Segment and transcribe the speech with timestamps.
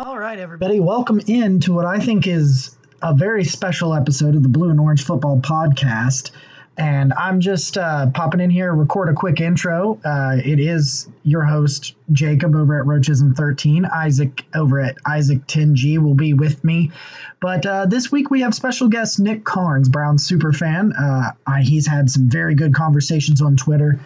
[0.00, 4.44] All right, everybody, welcome in to what I think is a very special episode of
[4.44, 6.30] the Blue and Orange Football Podcast.
[6.76, 9.98] And I'm just uh, popping in here, record a quick intro.
[10.04, 13.86] Uh, it is your host, Jacob, over at Roachism 13.
[13.86, 16.92] Isaac over at Isaac 10G will be with me.
[17.40, 20.92] But uh, this week we have special guest Nick Carnes, Brown super fan.
[20.92, 23.98] Uh, he's had some very good conversations on Twitter.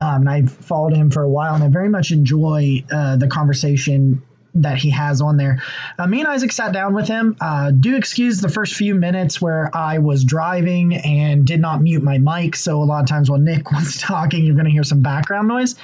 [0.00, 3.28] Um, and I've followed him for a while, and I very much enjoy uh, the
[3.28, 4.22] conversation
[4.54, 5.62] that he has on there.
[5.98, 7.36] Uh, me and Isaac sat down with him.
[7.40, 12.02] Uh, do excuse the first few minutes where I was driving and did not mute
[12.02, 12.56] my mic.
[12.56, 15.48] So a lot of times when Nick was talking, you're going to hear some background
[15.48, 15.74] noise.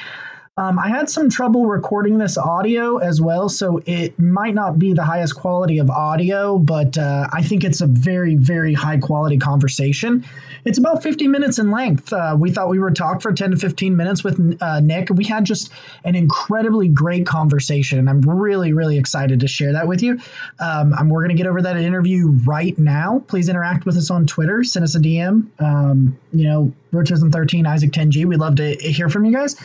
[0.56, 4.92] Um, I had some trouble recording this audio as well, so it might not be
[4.92, 9.38] the highest quality of audio, but uh, I think it's a very, very high quality
[9.38, 10.24] conversation.
[10.64, 12.12] It's about 50 minutes in length.
[12.12, 15.08] Uh, we thought we would talk for 10 to 15 minutes with uh, Nick.
[15.10, 15.72] We had just
[16.04, 18.00] an incredibly great conversation.
[18.00, 20.20] and I'm really, really excited to share that with you.
[20.58, 23.24] Um, we're going to get over that interview right now.
[23.28, 24.62] Please interact with us on Twitter.
[24.64, 25.46] Send us a DM.
[25.60, 28.26] Um, you know, Roachism13, Isaac 10G.
[28.26, 29.56] We'd love to hear from you guys.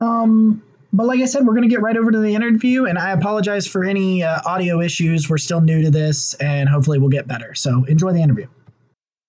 [0.00, 2.98] Um, but like I said, we're going to get right over to the interview, and
[2.98, 5.28] I apologize for any uh, audio issues.
[5.28, 7.54] We're still new to this, and hopefully we'll get better.
[7.54, 8.46] So enjoy the interview.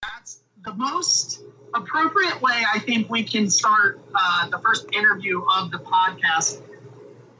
[0.02, 5.72] That's the most appropriate way I think we can start uh, the first interview of
[5.72, 6.62] the podcast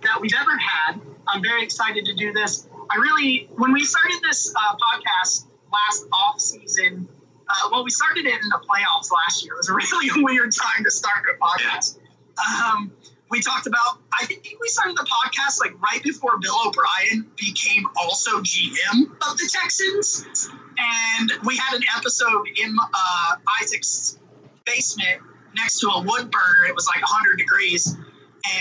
[0.04, 1.00] that we've ever had.
[1.28, 2.68] I'm very excited to do this.
[2.90, 7.08] I really, when we started this uh, podcast last off season,
[7.50, 9.54] uh, well, we started it in the playoffs last year.
[9.54, 11.98] It was a really weird time to start a podcast.
[12.38, 12.92] Um,
[13.30, 17.84] we talked about i think we started the podcast like right before bill o'brien became
[17.96, 20.50] also gm of the texans.
[20.78, 24.20] And we had an episode in uh, isaac's
[24.66, 25.22] basement
[25.56, 26.68] next to a wood burner.
[26.68, 27.96] It was like 100 degrees.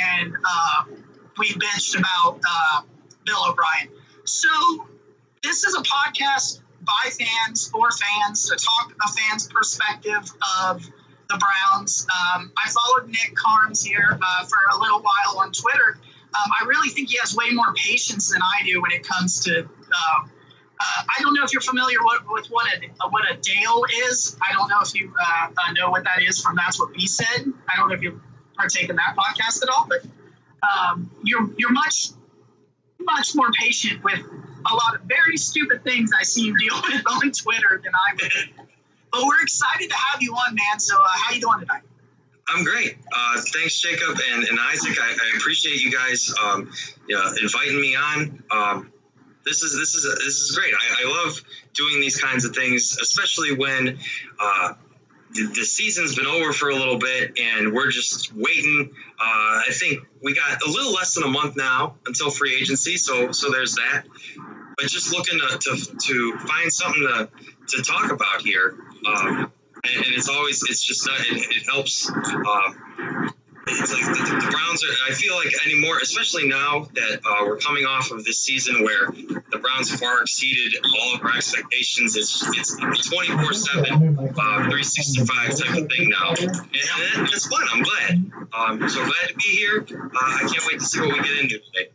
[0.01, 0.85] And uh,
[1.39, 2.83] we bitched about uh,
[3.25, 3.89] bill o'brien.
[4.25, 4.49] So
[5.43, 10.33] this is a podcast by fans for fans to talk a fan's perspective
[10.65, 10.83] of
[11.29, 12.07] the Browns.
[12.11, 15.99] Um, I followed Nick Carnes here uh, for a little while on Twitter.
[15.99, 19.41] Um, I really think he has way more patience than I do when it comes
[19.41, 19.61] to.
[19.61, 20.29] Uh,
[20.79, 24.37] uh, I don't know if you're familiar with, with what a what a Dale is.
[24.47, 27.07] I don't know if you uh, uh, know what that is from That's What We
[27.07, 27.27] Said.
[27.69, 28.21] I don't know if you
[28.57, 30.05] partake in that podcast at all, but
[30.67, 32.11] um, you're you're much
[33.01, 37.03] much more patient with a lot of very stupid things I see you deal with
[37.07, 38.66] on Twitter than I would.
[39.17, 40.79] But we're excited to have you on, man.
[40.79, 41.81] So uh, how you doing tonight?
[42.47, 42.99] I'm great.
[43.11, 44.99] Uh, thanks, Jacob and, and Isaac.
[45.01, 46.71] I, I, appreciate you guys um,
[47.09, 48.43] know, inviting me on.
[48.51, 48.93] Um,
[49.45, 50.75] this is this is this is great.
[50.75, 53.99] I, I, love doing these kinds of things, especially when
[54.39, 54.75] uh,
[55.33, 58.91] the, the, season's been over for a little bit and we're just waiting.
[59.19, 62.99] Uh, I think we got a little less than a month now until free agency,
[62.99, 64.05] so so there's that.
[64.77, 67.29] But just looking to to, to find something to
[67.69, 68.77] to talk about here.
[69.05, 69.53] Um,
[69.85, 72.11] and, and, it's always it's just not, it, it helps.
[72.11, 73.33] Um,
[73.69, 75.11] it's like the, the, Browns are.
[75.11, 79.11] I feel like anymore, especially now that uh, we're coming off of this season where
[79.11, 82.17] the Browns far exceeded all of our expectations.
[82.17, 87.67] It's it's 24 seven, uh, 365 type of thing now, and, it's fun.
[87.73, 88.31] I'm glad.
[88.53, 89.85] Um, so glad to be here.
[89.91, 91.91] Uh, I can't wait to see what we get into today.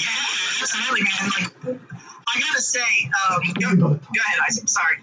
[0.00, 0.16] Yeah,
[0.60, 1.30] absolutely, man.
[1.64, 1.79] Like
[2.34, 2.80] I gotta say,
[3.30, 4.68] um, go, go ahead, Isaac.
[4.68, 4.96] Sorry.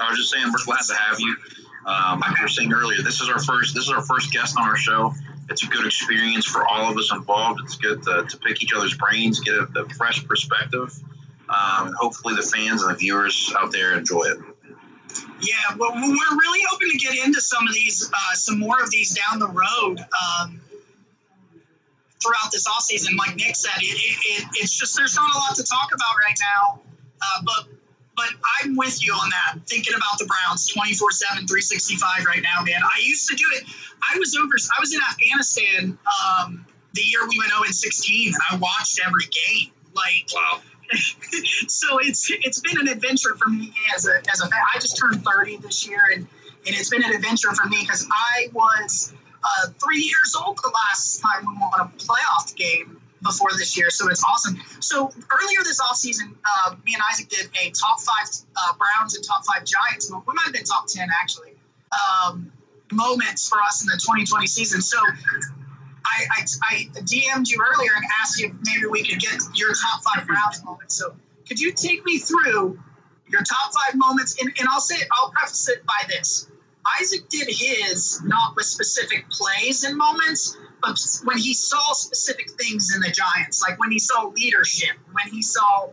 [0.00, 1.36] I was just saying we're glad to have you.
[1.84, 4.56] Um, like we were saying earlier, this is our first this is our first guest
[4.58, 5.12] on our show.
[5.50, 7.60] It's a good experience for all of us involved.
[7.64, 10.94] It's good to, to pick each other's brains, get a, a fresh perspective,
[11.48, 14.38] um, hopefully the fans and the viewers out there enjoy it.
[15.42, 18.90] Yeah, well, we're really hoping to get into some of these, uh, some more of
[18.90, 19.98] these down the road.
[19.98, 20.60] Um,
[22.22, 25.38] throughout this off season, like Nick said, it, it, it, it's just there's not a
[25.38, 26.80] lot to talk about right now.
[27.20, 27.68] Uh, but
[28.14, 28.28] but
[28.62, 29.66] I'm with you on that.
[29.66, 32.82] Thinking about the Browns 24 7, 365 right now, man.
[32.82, 33.64] I used to do it.
[34.02, 38.34] I was over, I was in Afghanistan um, the year we went 0 and 16,
[38.34, 39.72] and I watched every game.
[39.94, 40.60] Like, wow.
[41.68, 45.24] so it's it's been an adventure for me as a as a I just turned
[45.24, 46.26] 30 this year, and
[46.66, 49.12] and it's been an adventure for me because I was
[49.42, 53.90] uh, three years old the last time we won a playoff game before this year,
[53.90, 54.60] so it's awesome.
[54.80, 59.24] So earlier this offseason, uh, me and Isaac did a top five uh, Browns and
[59.24, 60.10] top five Giants.
[60.10, 61.54] We might have been top 10 actually.
[61.92, 62.52] Um,
[62.92, 64.80] moments for us in the 2020 season.
[64.82, 69.40] So I, I, I DM'd you earlier and asked you if maybe we could get
[69.54, 70.96] your top five Browns moments.
[70.96, 71.14] So
[71.48, 72.80] could you take me through
[73.28, 74.40] your top five moments?
[74.40, 76.48] And, and I'll say, I'll preface it by this.
[77.00, 82.94] Isaac did his not with specific plays and moments, but when he saw specific things
[82.94, 85.90] in the Giants, like when he saw leadership, when he saw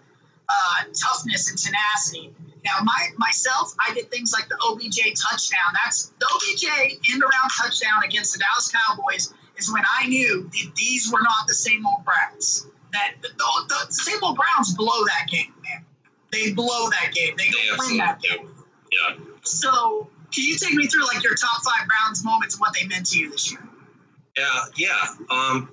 [0.49, 2.33] uh, toughness and tenacity.
[2.65, 5.73] Now, my myself, I did things like the OBJ touchdown.
[5.73, 10.75] That's the OBJ end around touchdown against the Dallas Cowboys is when I knew that
[10.75, 12.65] these were not the same old Browns.
[12.91, 15.85] That the, the, the same old Browns blow that game, man.
[16.31, 17.35] They blow that game.
[17.37, 18.49] They don't win that game.
[18.91, 19.17] Yeah.
[19.43, 22.87] So, can you take me through like your top five Browns moments and what they
[22.87, 23.61] meant to you this year?
[24.37, 24.45] Yeah,
[24.77, 25.25] yeah.
[25.29, 25.71] Um,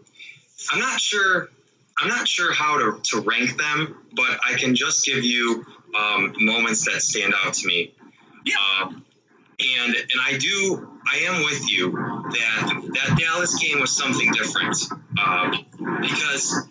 [0.72, 1.48] I'm not sure.
[1.98, 5.64] I'm not sure how to, to rank them, but I can just give you
[5.98, 7.94] um, moments that stand out to me.
[8.44, 8.54] Yeah.
[8.82, 9.04] Um,
[9.58, 14.76] and and I do I am with you that that Dallas game was something different
[15.22, 15.64] um,
[16.00, 16.68] because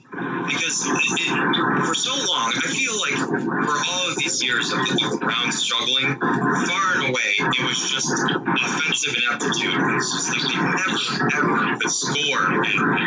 [0.48, 5.18] because it, for so long I feel like for all of these years of the
[5.20, 6.20] Browns struggling.
[6.20, 10.96] Far and away it was just offensive ineptitude it's just like they never
[11.38, 12.98] ever could score and ever.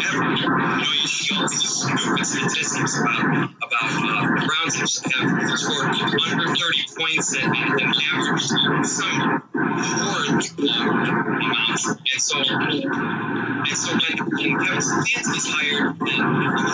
[0.00, 5.58] You know you see all these stupid statistics about about uh, the Browns have, have
[5.58, 5.94] scored
[6.30, 8.50] under 30 points and, and, and averaged
[8.86, 11.86] some horrid amounts.
[11.86, 15.98] And so, and so when, when Kevin Stefanski's hired,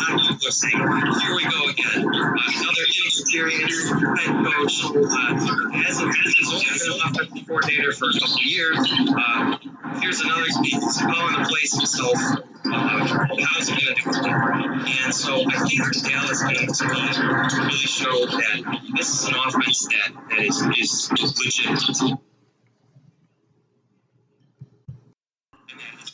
[0.08, 2.06] a saying, here we go again.
[2.06, 8.34] Uh, another inexperienced head coach uh, hasn't, has only an offensive coordinator for a couple
[8.34, 8.78] of years.
[8.78, 9.56] Uh,
[10.00, 12.19] here's another he's calling the place himself.
[12.64, 15.04] Uh, how's he going to do it?
[15.04, 19.28] And so I think the Dallas game to me to really showed that this is
[19.28, 22.19] an offense that, that is, is legitimate.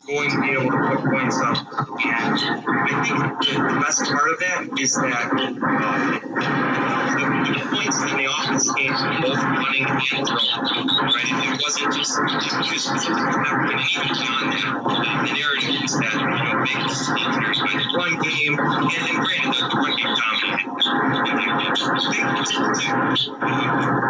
[0.09, 1.59] Going to be able to put points up.
[2.03, 7.08] And I think the, the best part of that is that uh,
[7.45, 10.27] the, points in the offense from both running and throwing.
[10.27, 11.29] Right?
[11.29, 16.15] It wasn't just just specific effort, and even beyond that, uh, the narrative is that
[16.15, 20.67] you know being carried by the run game, and, and granted the, run game dominated
[20.69, 21.79] in that game.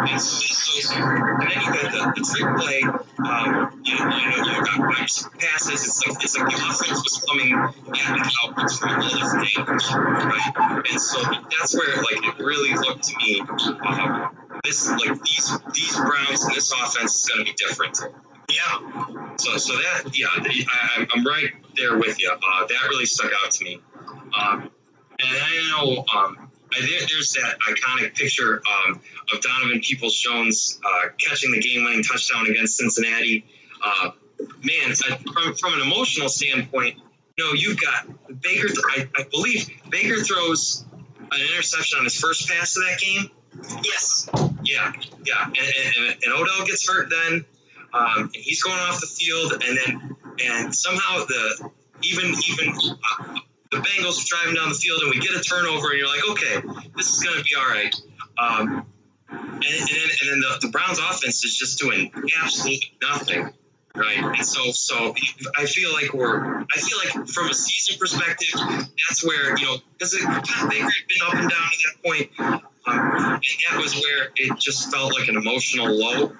[0.09, 2.81] And so, so, and then you got the, trick play.
[3.19, 7.23] Um, you, you know, you got pipes passes it's like it's like the offense was
[7.27, 10.83] coming at the Cowboys from all different angles, right?
[10.89, 16.43] And so that's where like it really looked to Um, this like these these Browns
[16.43, 17.99] and this offense is going to be different.
[18.49, 19.35] Yeah.
[19.37, 22.31] So so that yeah, I, I'm right there with you.
[22.31, 23.81] Uh, that really stuck out to me.
[24.07, 24.71] Um,
[25.19, 29.01] and I know um, I, there, there's that iconic picture um,
[29.33, 33.45] of Donovan Peoples Jones uh, catching the game-winning touchdown against Cincinnati.
[33.83, 34.11] Uh,
[34.63, 36.97] man, from, from an emotional standpoint,
[37.37, 38.07] you know, you've got
[38.41, 38.67] Baker.
[38.89, 40.85] I, I believe Baker throws
[41.31, 43.29] an interception on his first pass of that game.
[43.83, 44.29] Yes.
[44.63, 44.93] Yeah,
[45.25, 47.45] yeah, and, and, and Odell gets hurt then,
[47.93, 51.69] um, and he's going off the field, and then and somehow the
[52.03, 53.39] even even uh,
[53.71, 56.29] the Bengals are driving down the field, and we get a turnover, and you're like,
[56.31, 57.95] okay, this is going to be all right.
[58.37, 58.85] Um,
[59.31, 62.11] and, and, then, and then the, the Browns offense is just doing
[62.41, 63.53] absolutely nothing
[63.99, 64.37] right?
[64.37, 65.13] And so, so
[65.57, 68.59] I feel like we're, I feel like from a season perspective,
[69.07, 72.31] that's where you know, because it Baker had been up and down at that point,
[72.39, 76.31] um, and that was where it just felt like an emotional low.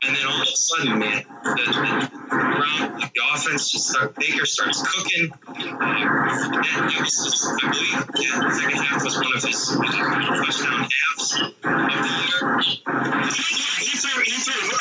[0.00, 4.14] And then all of a sudden, man, the, the, the offense just start.
[4.14, 5.32] Baker starts cooking.
[5.44, 9.82] Um, and was just, I believe, yeah, the second half was one of his uh,
[9.82, 12.78] touchdown halves of the year.
[14.38, 14.77] Threw, um,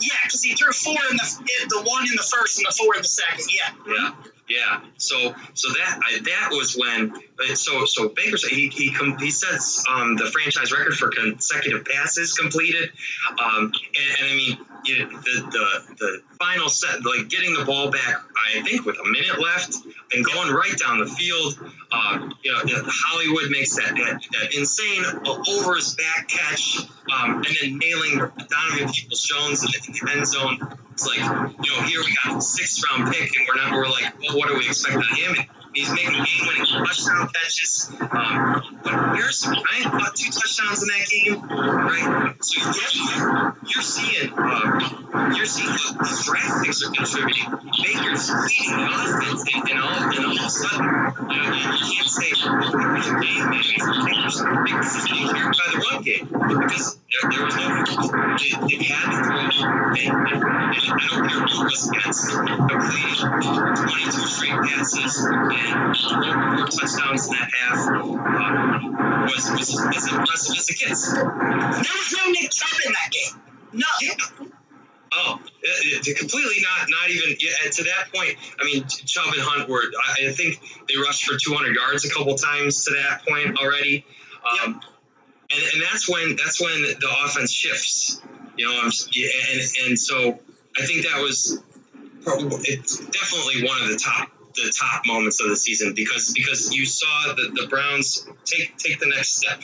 [0.00, 2.94] yeah, because he threw four in the the one in the first and the four
[2.94, 3.46] in the second.
[3.50, 3.72] Yeah.
[3.86, 4.14] Yeah.
[4.48, 4.80] Yeah.
[4.96, 7.14] So so that I, that was when
[7.54, 12.34] so so Baker he he com, he sets um, the franchise record for consecutive passes
[12.34, 12.90] completed,
[13.42, 17.64] um, and, and I mean you know, the the the final set like getting the
[17.64, 18.22] ball back
[18.56, 19.74] I think with a minute left
[20.12, 21.58] and going right down the field.
[21.92, 26.78] Uh, you know Hollywood makes that that, that insane over his back catch
[27.12, 30.78] um, and then nailing Donovan Peoples Jones in the, in the end zone.
[30.92, 34.18] It's like you know here we got sixth round pick and we're not we're like
[34.20, 35.36] well, what do we expect out of him?
[35.72, 37.90] He's making a game winning touchdown catches.
[38.00, 42.34] Um, but Harrison Bryant caught two touchdowns in that game, right?
[42.40, 47.50] So you're, you're seeing um, you're seeing the, these draft picks are contributing.
[47.82, 50.86] Baker's leading the offense, and, and, all, and all of a sudden,
[51.30, 53.78] you know, you, can't say Baker's a game manager.
[54.04, 57.80] Baker's, Baker's just being carried by the run game because there, there was no
[58.38, 64.10] they, they had to throw and I don't care who it was against completing 22
[64.26, 70.78] straight passes and four touchdowns in that half um, was, was as impressive as it
[70.78, 71.12] gets.
[71.12, 73.42] There was no Nick Chubb in that game.
[73.72, 73.86] No.
[74.00, 74.46] Yeah.
[75.12, 78.36] Oh, uh, to completely not not even yeah, to that point.
[78.60, 79.82] I mean, Chubb and Hunt were.
[79.82, 84.04] I, I think they rushed for 200 yards a couple times to that point already.
[84.62, 84.80] Um,
[85.52, 88.20] and, and that's when that's when the offense shifts.
[88.56, 88.92] You know, and
[89.86, 90.38] and so
[90.76, 91.62] I think that was
[92.22, 96.74] probably, it's definitely one of the top the top moments of the season because because
[96.74, 99.62] you saw the, the Browns take take the next step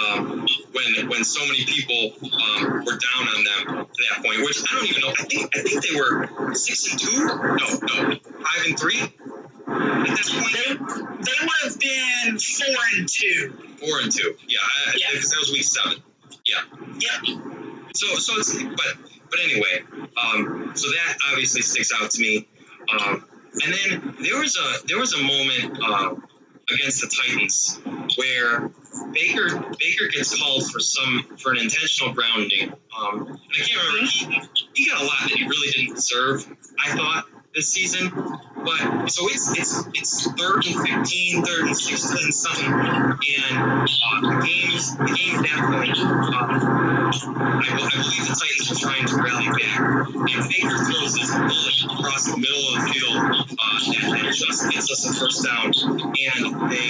[0.00, 4.40] um, when when so many people um, were down on them to that point.
[4.40, 5.08] Which I don't even know.
[5.08, 7.24] I think I think they were six and two.
[7.24, 9.00] No, no, five and three.
[9.84, 13.52] At this point, they, they would have been four and two.
[13.78, 14.36] Four and two.
[14.48, 14.58] Yeah,
[14.92, 16.02] because that was week seven.
[16.44, 16.60] Yeah.
[16.98, 17.40] Yep.
[17.94, 19.84] So so it's but but anyway,
[20.16, 22.48] um, so that obviously sticks out to me.
[22.92, 23.24] Um,
[23.64, 26.14] and then there was a there was a moment uh,
[26.72, 27.80] against the Titans
[28.16, 28.70] where
[29.12, 29.48] Baker
[29.78, 32.72] Baker gets called for some for an intentional grounding.
[32.96, 34.42] Um, and I can't remember he,
[34.74, 36.46] he got a lot that he really didn't deserve.
[36.84, 38.10] I thought this season,
[38.64, 44.40] but so it's it's it's third and 15, third and sixteen something, and uh, the
[44.40, 45.98] games the game at that point.
[46.00, 46.64] Uh,
[47.04, 51.78] I, I believe the Titans are trying to rally back, and Baker throws this bullet
[51.92, 55.68] across the middle of the field uh, that, that just gets us a first down,
[55.68, 56.88] and they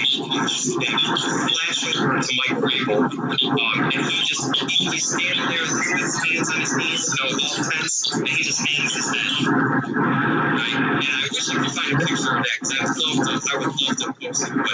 [0.79, 5.99] they flash over to Mike Vrabel, um, and he just he, he's standing there with
[5.99, 9.47] his hands on his knees, you know, all tense, and he just hangs his head.
[9.47, 10.75] Right?
[10.75, 13.49] And I wish I could find a picture of that because I would love to.
[13.49, 14.65] I would love to post it, but,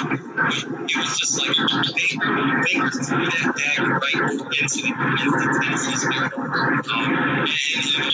[0.82, 1.56] it was just like
[1.96, 2.32] Baker,
[2.64, 4.92] Baker threw that dagger right into the
[5.64, 6.42] Tennessee's barrel.
[6.42, 8.12] Um, and, and,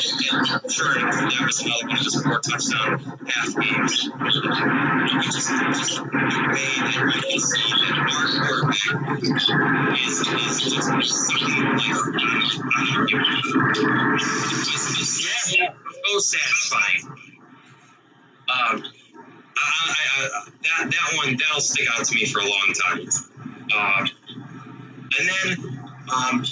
[0.69, 4.10] sure that was another one of his four touchdown half games.
[4.13, 4.29] Um,
[5.07, 8.07] just, just the way that you can see that our
[8.48, 9.17] quarterback
[9.98, 10.89] is, is just
[11.34, 11.50] of
[11.81, 11.98] you.
[14.17, 15.57] It's just
[16.05, 17.37] so satisfying.
[18.49, 18.83] Um,
[19.57, 22.99] I, I, that that one that'll stick out to me for a long time.
[23.75, 24.09] Um,
[25.19, 25.79] and then
[26.13, 26.45] um,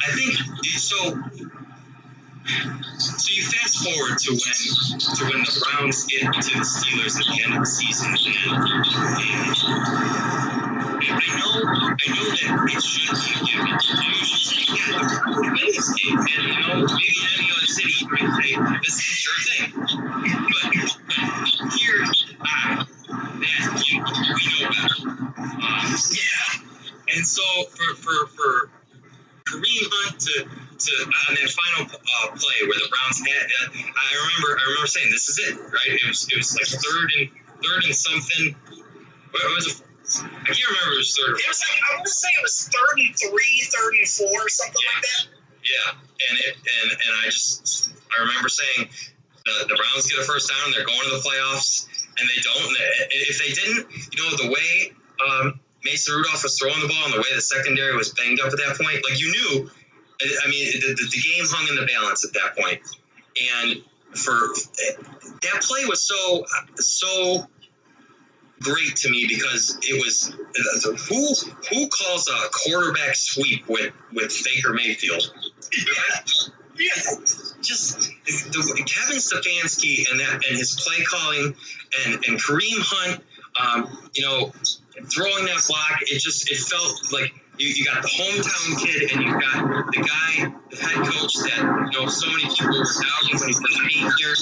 [0.00, 0.34] I think
[0.78, 1.22] so.
[2.98, 7.26] So you fast forward to when to when the Browns get to the Steelers at
[7.26, 8.16] the end of the season,
[10.54, 10.65] and,
[11.08, 13.46] I know I know that it should.
[13.46, 13.62] You
[14.92, 18.52] going to win game, and you know maybe in any other city you might say
[18.82, 20.74] this is a sure thing, but
[21.78, 22.04] here,
[22.40, 24.98] ah, that you, we know better.
[25.06, 28.70] Um, yeah, and so for for for
[29.46, 30.92] Kareem Hunt to to
[31.28, 35.10] on that final uh, play where the Browns had, uh, I remember I remember saying
[35.10, 36.00] this is it, right?
[36.02, 37.30] It was it was like third and
[37.64, 38.56] third and something.
[39.30, 39.86] What was it?
[40.06, 41.34] I can't remember it was third.
[41.34, 44.08] Or It was like I want to say it was third and three, third and
[44.08, 45.22] four, something like that.
[45.66, 45.98] Yeah,
[46.30, 48.88] and it and and I just I remember saying
[49.44, 51.86] the, the Browns get a first down, they're going to the playoffs,
[52.18, 52.70] and they don't.
[52.70, 57.04] And if they didn't, you know, the way um, Mason Rudolph was throwing the ball
[57.06, 59.70] and the way the secondary was banged up at that point, like you knew.
[60.42, 62.80] I mean, the, the, the game hung in the balance at that point,
[63.60, 63.82] and
[64.16, 64.32] for
[65.42, 66.46] that play was so
[66.76, 67.46] so
[68.60, 70.34] great to me because it was
[71.08, 71.34] who
[71.70, 75.32] who calls a quarterback sweep with with Baker Mayfield.
[76.78, 77.14] Yeah.
[77.62, 81.54] Just the, Kevin Stefanski and that and his play calling
[82.04, 83.22] and and Kareem Hunt,
[83.58, 84.52] um, you know,
[85.10, 89.22] throwing that block, it just it felt like you, you got the hometown kid and
[89.22, 93.40] you got the guy, the head coach that you know so many people were doubting
[93.40, 94.34] when he first came here,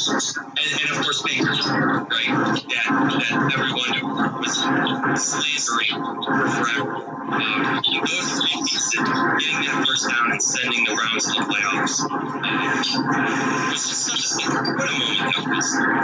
[0.51, 2.33] and, and of course Baker, right?
[2.75, 2.91] That
[3.23, 5.95] that everyone was slandering
[6.27, 7.15] for forever.
[7.25, 12.03] Um, those three pieces, getting that first down and sending the Browns to the playoffs,
[12.03, 15.69] um, was just such a what a moment that was.
[15.75, 15.95] Um,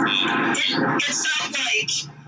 [0.61, 1.11] It,
[1.51, 2.20] like,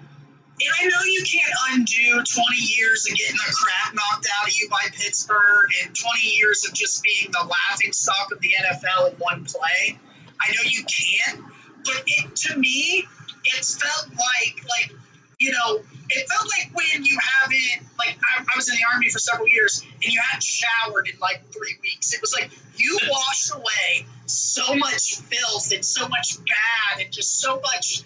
[0.64, 2.26] and I know you can't undo 20
[2.58, 6.74] years of getting the crap knocked out of you by Pittsburgh and 20 years of
[6.74, 10.00] just being the laughing stock of the NFL in one play.
[10.42, 11.44] I know you can't,
[11.84, 13.06] but it to me,
[13.44, 15.00] it felt like like
[15.40, 19.10] you know, it felt like when you haven't like I, I was in the army
[19.10, 22.14] for several years and you hadn't showered in like three weeks.
[22.14, 27.40] It was like you washed away so much filth and so much bad and just
[27.40, 28.04] so much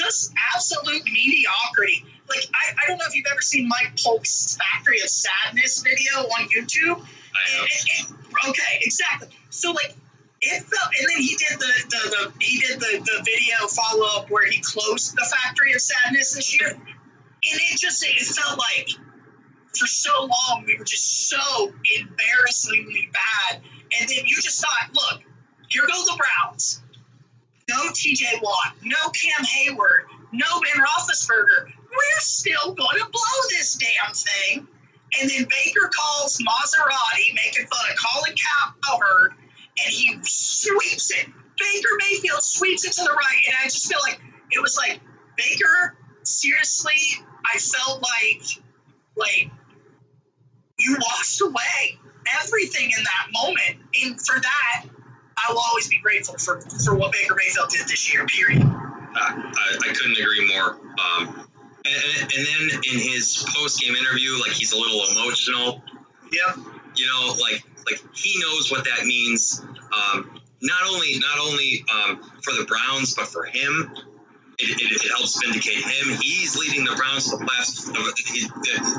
[0.00, 2.04] just absolute mediocrity.
[2.28, 6.20] Like I, I don't know if you've ever seen Mike Polk's Factory of Sadness video
[6.26, 7.00] on YouTube.
[7.00, 8.06] I it-
[8.48, 9.28] okay, exactly.
[9.50, 9.94] So like
[10.42, 14.06] it felt, and then he did the the, the he did the, the video follow
[14.16, 16.80] up where he closed the Factory of Sadness this year, and
[17.42, 18.88] it just it felt like
[19.78, 23.60] for so long we were just so embarrassingly bad,
[24.00, 25.22] and then you just thought, look,
[25.68, 26.82] here go the Browns.
[27.70, 31.66] No TJ Watt, no Cam Hayward, no Ben Roethlisberger.
[31.66, 34.66] We're still going to blow this damn thing.
[35.20, 41.26] And then Baker calls Maserati, making fun of Colin Cowherd, and he sweeps it.
[41.26, 45.00] Baker Mayfield sweeps it to the right, and I just feel like it was like
[45.36, 45.96] Baker.
[46.22, 47.00] Seriously,
[47.52, 48.42] I felt like
[49.16, 49.50] like
[50.78, 51.98] you washed away
[52.42, 54.86] everything in that moment, and for that,
[55.48, 58.26] I will always be grateful for for what Baker Mayfield did this year.
[58.26, 58.62] Period.
[58.62, 60.70] Uh, I, I couldn't agree more.
[60.70, 61.46] Um,
[61.84, 65.82] and, and then in his post game interview, like he's a little emotional.
[66.32, 66.54] Yeah.
[66.96, 69.60] You know, like like he knows what that means.
[69.62, 73.92] Um, not only not only um, for the Browns, but for him.
[74.62, 76.18] It, it, it, helps vindicate him.
[76.20, 77.86] He's leading the Browns to the playoffs.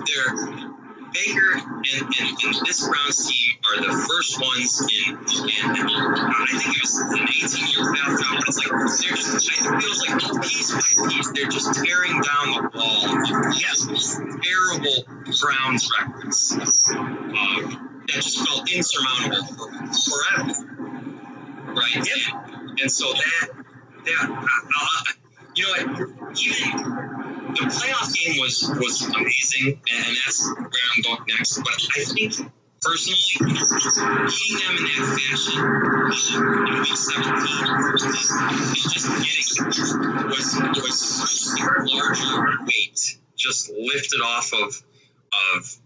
[0.07, 0.70] They're
[1.13, 6.75] Baker and, and, and, this Browns team are the first ones in, in I think
[6.75, 10.41] it was an 18 year path now, but it's like they're just, it feels like
[10.43, 13.53] piece by piece, they're just tearing down the wall.
[13.59, 13.87] Yes,
[14.43, 15.03] terrible
[15.41, 16.57] Browns records
[16.95, 21.01] um, that just felt insurmountable for, forever
[21.73, 21.95] right?
[21.95, 23.49] And, and so that
[24.05, 25.03] that uh,
[25.55, 31.25] you know what, even the playoff game was was amazing, and, that's where I'm going
[31.37, 31.57] next.
[31.59, 32.33] But I think
[32.81, 33.55] personally, beating
[34.57, 35.59] them in that fashion
[36.67, 37.97] in week 17 and
[38.91, 39.65] just getting
[40.27, 40.47] was
[40.81, 44.83] was a larger weight just lifted off of
[45.55, 45.77] of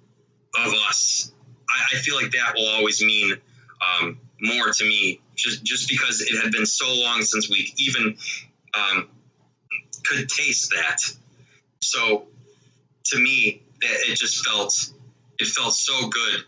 [0.57, 1.31] of us.
[1.69, 3.35] I, I feel like that will always mean
[3.81, 8.17] um, more to me just just because it had been so long since we even
[8.73, 9.09] um,
[10.05, 10.97] could taste that.
[11.85, 12.27] So
[13.05, 14.91] to me, it just felt
[15.39, 16.43] it felt so good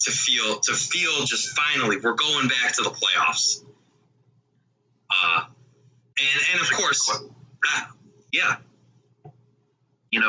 [0.00, 3.64] to feel to feel just finally we're going back to the playoffs.
[5.10, 5.44] Uh,
[6.18, 7.84] and and of course, uh,
[8.32, 8.56] yeah,
[10.10, 10.28] you know,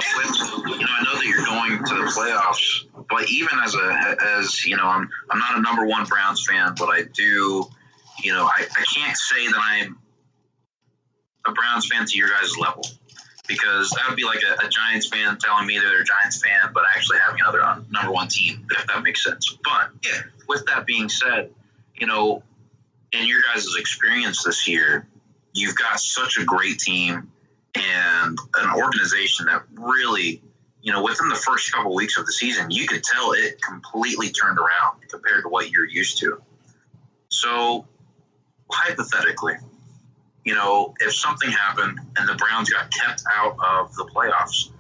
[0.67, 4.65] you know, I know that you're going to the playoffs, but even as a as
[4.65, 7.65] you know, I'm I'm not a number one Browns fan, but I do,
[8.23, 9.97] you know, I, I can't say that I'm
[11.47, 12.83] a Browns fan to your guys' level
[13.47, 16.71] because that would be like a, a, Giants fan telling me they're a Giants fan,
[16.73, 19.57] but actually having another uh, number one team, if that makes sense.
[19.63, 21.51] But yeah, with that being said,
[21.95, 22.43] you know,
[23.11, 25.07] in your guys' experience this year,
[25.53, 27.31] you've got such a great team
[27.75, 30.41] and an organization that really,
[30.81, 34.29] you know, within the first couple weeks of the season, you could tell it completely
[34.29, 36.41] turned around compared to what you're used to.
[37.29, 37.85] So,
[38.71, 39.55] hypothetically,
[40.47, 44.71] you know, if something happened and the Browns got kept out of the playoffs,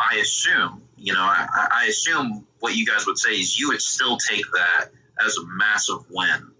[0.00, 3.82] I assume, you know, I, I assume what you guys would say is you would
[3.82, 4.86] still take that
[5.22, 6.50] as a massive win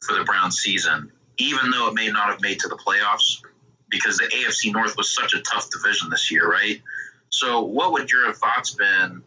[0.00, 3.42] for the Browns season, even though it may not have made to the playoffs
[3.88, 6.82] because the AFC North was such a tough division this year, right?
[7.30, 9.22] So, what would your thoughts been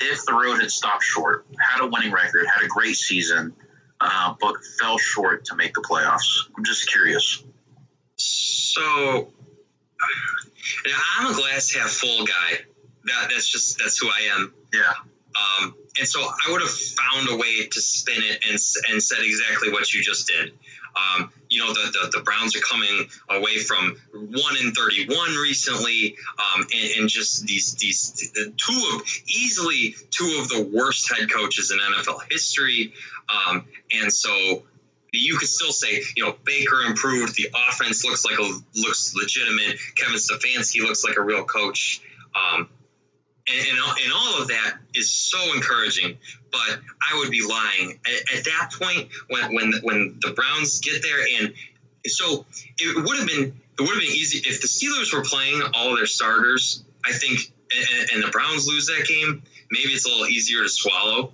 [0.00, 3.52] if the road had stopped short, had a winning record, had a great season,
[4.04, 6.48] uh, but fell short to make the playoffs?
[6.56, 7.42] I'm just curious.
[8.16, 9.32] So,
[11.18, 12.58] I'm a glass half full guy.
[13.04, 14.54] That, that's just that's who I am.
[14.72, 14.92] Yeah.
[15.34, 18.58] Um, and so I would have found a way to spin it and
[18.90, 20.52] and said exactly what you just did.
[20.94, 26.16] Um, you know, the, the, the, Browns are coming away from one in 31 recently,
[26.38, 31.70] um, and, and, just these these two of easily two of the worst head coaches
[31.70, 32.94] in NFL history.
[33.28, 34.64] Um, and so
[35.12, 37.36] you could still say, you know, Baker improved.
[37.36, 39.78] The offense looks like a looks legitimate.
[39.94, 42.00] Kevin Stefanski looks like a real coach.
[42.34, 42.70] Um,
[43.52, 46.18] and, and, and, all of that is so encouraging.
[46.50, 51.02] But I would be lying at, at, that point when when when the Browns get
[51.02, 51.54] there, and
[52.06, 52.46] so
[52.78, 55.96] it would have been it would have been easy if the Steelers were playing all
[55.96, 56.84] their starters.
[57.04, 60.68] I think, and, and the Browns lose that game, maybe it's a little easier to
[60.68, 61.32] swallow.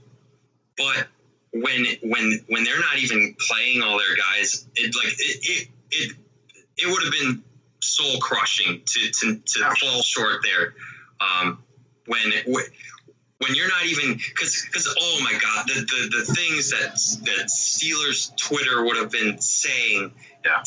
[0.77, 1.09] But
[1.53, 6.17] when when when they're not even playing all their guys, it like it it it,
[6.79, 7.43] it would have been
[7.81, 10.75] soul crushing to to, to fall short there.
[11.21, 11.63] Um,
[12.09, 12.33] when
[13.39, 16.95] when you're not even because because oh my god the, the the things that
[17.25, 20.13] that Steelers Twitter would have been saying
[20.45, 20.63] yeah.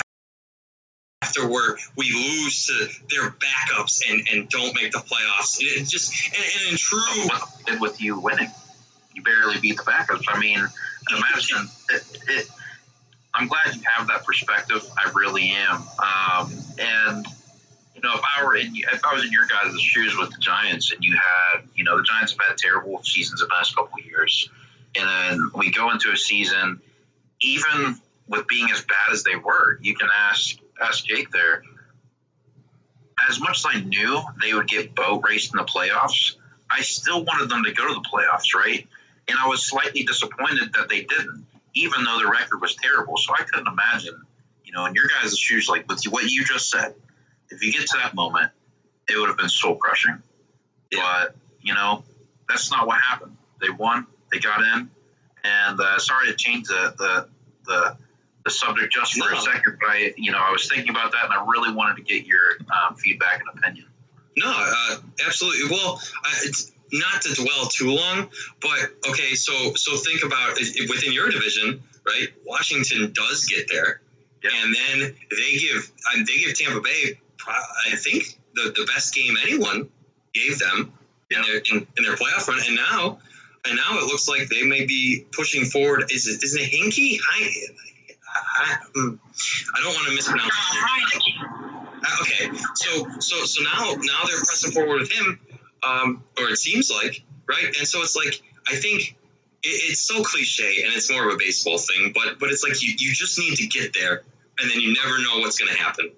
[1.21, 5.57] after where we lose to their backups and and don't make the playoffs.
[5.59, 7.27] It just and, and in true
[7.67, 8.49] with, with you winning
[9.13, 10.25] you barely beat the backups.
[10.27, 10.65] I mean
[11.09, 12.47] imagine it, it,
[13.33, 14.85] I'm glad you have that perspective.
[14.97, 15.83] I really am.
[15.99, 17.25] Um, and
[18.01, 20.39] you know, if I were in, if I was in your guys' shoes with the
[20.39, 23.99] Giants, and you had, you know, the Giants have had terrible seasons the past couple
[23.99, 24.49] years,
[24.95, 26.81] and then we go into a season,
[27.41, 27.95] even
[28.27, 31.63] with being as bad as they were, you can ask ask Jake there.
[33.29, 36.37] As much as I knew they would get boat raced in the playoffs,
[36.71, 38.87] I still wanted them to go to the playoffs, right?
[39.27, 43.17] And I was slightly disappointed that they didn't, even though the record was terrible.
[43.17, 44.19] So I couldn't imagine,
[44.65, 46.95] you know, in your guys' shoes, like with what you just said,
[47.51, 48.51] if you get to that moment,
[49.09, 50.21] it would have been soul crushing.
[50.91, 52.03] But, you know,
[52.49, 53.37] that's not what happened.
[53.61, 54.89] They won, they got in,
[55.43, 57.27] and uh, sorry to change the, the,
[57.65, 57.97] the,
[58.43, 59.37] the subject just for no.
[59.37, 61.97] a second, but I, you know, I was thinking about that, and I really wanted
[61.97, 63.85] to get your um, feedback and opinion.
[64.35, 65.69] No, uh, absolutely.
[65.69, 66.01] Well,
[66.43, 68.29] it's not to dwell too long,
[68.61, 69.35] but okay.
[69.35, 72.27] So, so think about it, within your division, right?
[72.45, 74.01] Washington does get there,
[74.43, 74.53] yep.
[74.55, 75.91] and then they give
[76.25, 79.89] they give Tampa Bay, I think the, the best game anyone
[80.33, 80.93] gave them
[81.29, 81.39] yep.
[81.39, 83.19] in their in, in, their playoff run, and now
[83.65, 86.11] and now it looks like they may be pushing forward.
[86.11, 87.19] Is it is it Hinky?
[87.19, 87.51] I,
[88.33, 90.51] I, I don't want to mispronounce.
[92.03, 95.39] Uh, okay, so so so now now they're pressing forward with him,
[95.83, 99.15] um, or it seems like right, and so it's like I think
[99.63, 102.81] it, it's so cliche and it's more of a baseball thing, but but it's like
[102.81, 104.23] you you just need to get there,
[104.59, 106.11] and then you never know what's going to happen.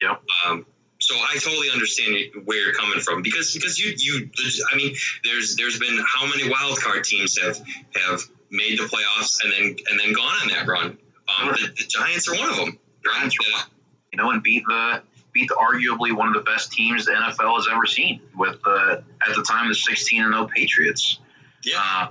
[0.00, 0.22] Yep.
[0.46, 0.66] Um,
[1.00, 4.30] so I totally understand where you're coming from because because you you
[4.72, 7.56] I mean there's there's been how many wild card teams have
[7.94, 10.98] have made the playoffs and then and then gone on that run.
[11.28, 12.78] Um, the, the, Giants are one of them.
[13.04, 13.36] Giants,
[14.12, 17.56] you know, and beat the beat the arguably one of the best teams the NFL
[17.56, 21.20] has ever seen with the at the time the 16 and 0 Patriots.
[21.64, 21.80] Yeah.
[21.80, 22.08] Uh,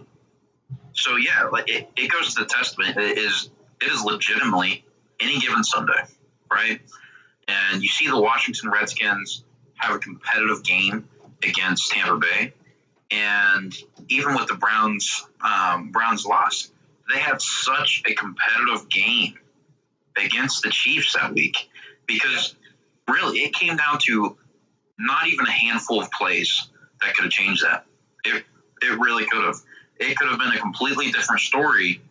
[0.94, 2.98] so yeah, like it, it goes to the testament.
[2.98, 3.50] It is
[3.82, 4.86] it is legitimately
[5.20, 6.04] any given Sunday,
[6.52, 6.80] right?
[7.48, 9.44] And you see the Washington Redskins
[9.76, 11.08] have a competitive game
[11.44, 12.54] against Tampa Bay,
[13.12, 13.76] and
[14.10, 16.72] even with the Browns um, Browns loss,
[17.12, 19.36] they had such a competitive game
[20.18, 21.70] against the Chiefs that week
[22.06, 22.56] because
[23.08, 24.38] really it came down to
[25.00, 26.70] not even a handful of plays
[27.02, 27.86] that could have changed that.
[28.26, 28.44] It
[28.82, 29.56] it really could have.
[30.00, 32.02] It could have been a completely different story,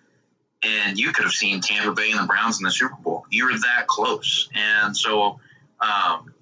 [0.66, 3.24] and you could have seen Tampa Bay and the Browns in the Super Bowl.
[3.31, 5.40] You were that close, and so
[5.81, 6.35] um,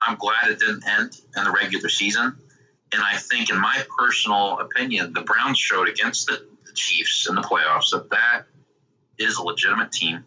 [0.00, 2.36] I'm glad it didn't end in the regular season.
[2.92, 7.34] And I think, in my personal opinion, the Browns showed against the, the Chiefs in
[7.34, 8.42] the playoffs that that
[9.18, 10.24] is a legitimate team.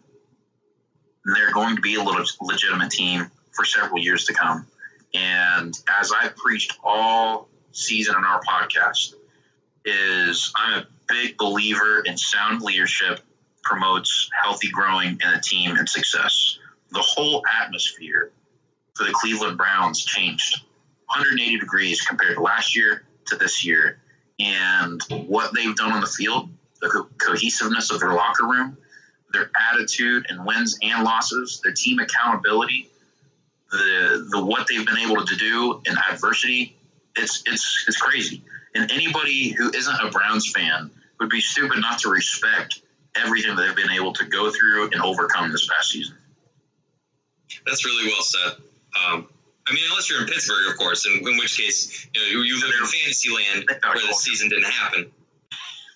[1.24, 4.66] And they're going to be a legitimate team for several years to come.
[5.14, 9.14] And as I've preached all season in our podcast,
[9.84, 13.20] is I'm a big believer in sound leadership
[13.68, 16.58] promotes healthy growing in a team and success.
[16.90, 18.32] The whole atmosphere
[18.94, 20.62] for the Cleveland Browns changed
[21.06, 24.00] 180 degrees compared to last year to this year.
[24.38, 26.48] And what they've done on the field,
[26.80, 28.78] the co- cohesiveness of their locker room,
[29.32, 32.88] their attitude and wins and losses, their team accountability,
[33.70, 36.74] the the what they've been able to do in adversity,
[37.16, 38.42] it's it's it's crazy.
[38.74, 42.80] And anybody who isn't a Browns fan would be stupid not to respect
[43.24, 46.16] everything that they've been able to go through and overcome this past season.
[47.66, 48.52] That's really well said.
[49.06, 49.28] Um,
[49.66, 52.60] I mean, unless you're in Pittsburgh, of course, in, in which case you, know, you
[52.60, 55.10] live in fantasy land where the season didn't happen.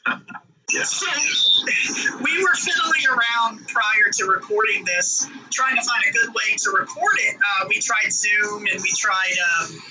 [0.72, 0.84] Yeah.
[0.84, 1.06] So
[2.22, 6.70] we were fiddling around prior to recording this, trying to find a good way to
[6.70, 7.36] record it.
[7.36, 9.82] Uh, we tried Zoom and we tried um,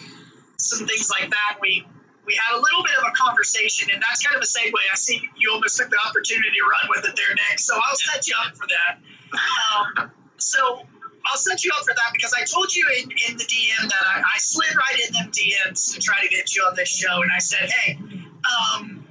[0.58, 1.60] some things like that.
[1.62, 1.86] We
[2.26, 4.74] we had a little bit of a conversation, and that's kind of a segue.
[4.74, 7.60] I see you almost took the opportunity to run with it there, Nick.
[7.60, 9.00] So I'll set you up for that.
[9.32, 10.86] Um, so
[11.26, 14.06] I'll set you up for that because I told you in, in the DM that
[14.06, 17.22] I, I slid right in them DMs to try to get you on this show,
[17.22, 19.06] and I said, hey, um,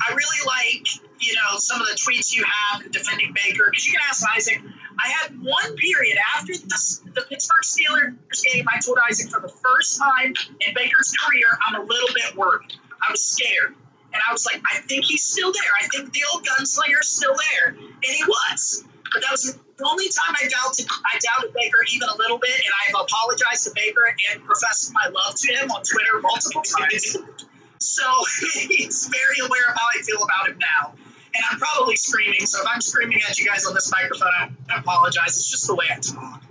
[0.00, 0.86] I really like
[1.20, 4.60] you know some of the tweets you have defending Baker because you can ask Isaac.
[4.98, 8.66] I had one period after the, the Pittsburgh Steelers game.
[8.68, 10.34] I told Isaac for the first time
[10.66, 12.72] in Baker's career, I'm a little bit worried.
[13.06, 13.74] I was scared.
[14.12, 15.72] And I was like, I think he's still there.
[15.80, 17.68] I think the old gunslinger is still there.
[17.68, 18.84] And he was.
[19.12, 22.50] But that was the only time I doubted I doubted Baker even a little bit,
[22.50, 27.16] and I've apologized to Baker and professed my love to him on Twitter multiple times.
[27.78, 28.02] so
[28.52, 30.94] he's very aware of how I feel about him now.
[31.34, 34.28] And I'm probably screaming, so if I'm screaming at you guys on this microphone,
[34.70, 35.36] I, apologize.
[35.36, 36.42] It's just the way I talk.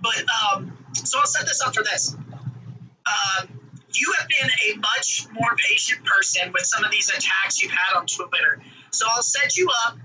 [0.00, 2.14] But um, so I'll set this up for this.
[2.14, 3.48] Um,
[3.92, 7.96] you have been a much more patient person with some of these attacks you've had
[7.96, 8.60] on Twitter.
[8.90, 9.96] So I'll set you up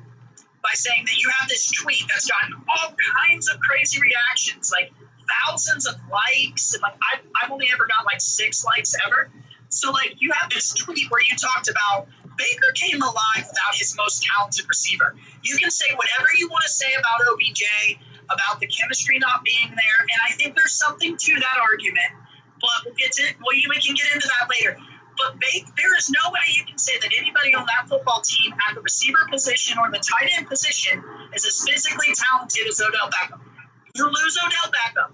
[0.61, 2.95] by saying that you have this tweet that's gotten all
[3.27, 4.91] kinds of crazy reactions, like
[5.45, 9.29] thousands of likes, and like I've, I've only ever got like six likes ever.
[9.69, 12.07] So like you have this tweet where you talked about
[12.39, 15.13] Baker came alive without his most talented receiver.
[15.43, 17.99] You can say whatever you want to say about OBJ,
[18.31, 22.15] about the chemistry not being there, and I think there's something to that argument.
[22.63, 24.79] But we'll get to well, we can get into that later.
[25.19, 28.55] But Baker, there is no way you can say that anybody on that football team
[28.67, 31.03] at the receiver position or the tight end position
[31.35, 33.43] is as physically talented as Odell Beckham.
[33.95, 35.11] You lose Odell Beckham.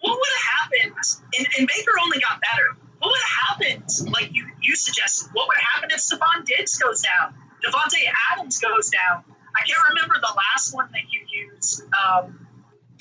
[0.00, 0.98] What would have happened?
[1.38, 2.74] And, and Baker only got better.
[2.98, 4.10] What would have happened?
[4.10, 7.34] Like you, you suggested, what would happen if Stefon Diggs goes down?
[7.64, 8.02] Davante
[8.32, 9.24] Adams goes down.
[9.56, 11.82] I can't remember the last one that you used.
[11.82, 12.46] Um,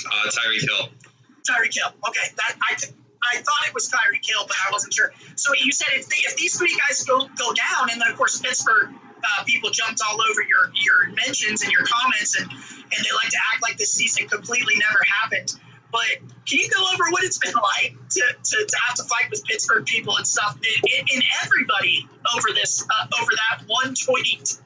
[0.05, 0.89] uh, Tyreek Hill.
[1.43, 1.91] Tyreek Hill.
[2.07, 2.75] Okay, that I
[3.33, 5.11] I thought it was Tyreek Hill, but I wasn't sure.
[5.35, 8.17] So you said if, they, if these three guys go go down, and then of
[8.17, 13.05] course Pittsburgh uh, people jumped all over your your mentions and your comments, and and
[13.05, 15.53] they like to act like this season completely never happened.
[15.95, 19.29] But can you go over what it's been like to, to, to have to fight
[19.31, 22.05] with Pittsburgh people and stuff, and, and everybody
[22.35, 24.59] over this uh, over that one tweet?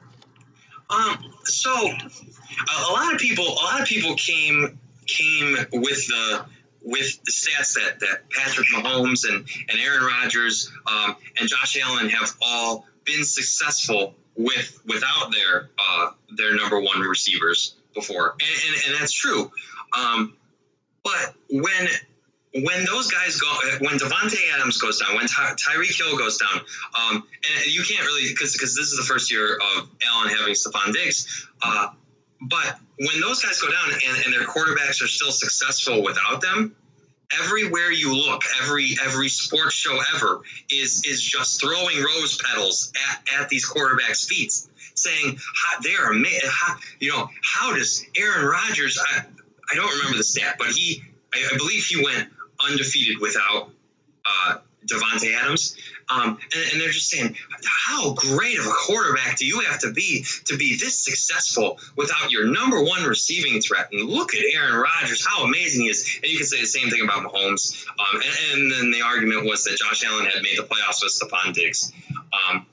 [0.90, 1.32] Um.
[1.44, 6.44] So a, lot of people, a lot of people came came with the
[6.82, 12.08] with the stats that, that Patrick Mahomes and, and Aaron Rodgers um, and Josh Allen
[12.08, 18.82] have all been successful with without their uh, their number one receivers before, and, and,
[18.88, 19.52] and that's true.
[19.96, 20.34] Um,
[21.02, 21.88] but when
[22.52, 26.60] when those guys go, when Davante Adams goes down, when Ty- Tyreek Hill goes down,
[26.98, 27.22] um,
[27.54, 30.92] and you can't really because because this is the first year of Allen having Stefon
[30.92, 31.46] Diggs.
[31.62, 31.88] Uh,
[32.40, 36.74] but when those guys go down and, and their quarterbacks are still successful without them,
[37.38, 43.42] everywhere you look, every every sports show ever is is just throwing rose petals at,
[43.42, 44.52] at these quarterbacks' feet,
[44.94, 45.38] saying
[45.84, 46.50] they are amazing.
[46.98, 48.98] you know how does Aaron Rodgers?
[49.00, 49.22] I,
[49.70, 51.02] I don't remember the stat, but he
[51.34, 52.28] I, I believe he went
[52.68, 53.70] undefeated without
[54.26, 55.76] uh, Davante Adams.
[56.08, 57.36] Um, and, and, they're just saying,
[57.86, 62.32] how great of a quarterback do you have to be to be this successful without
[62.32, 63.90] your number one receiving threat?
[63.92, 66.18] And look at Aaron Rodgers, how amazing he is.
[66.22, 67.86] And you can say the same thing about Mahomes.
[67.86, 71.12] Um, and, and, then the argument was that Josh Allen had made the playoffs with
[71.12, 71.92] Stefon Diggs.
[72.32, 72.66] Um,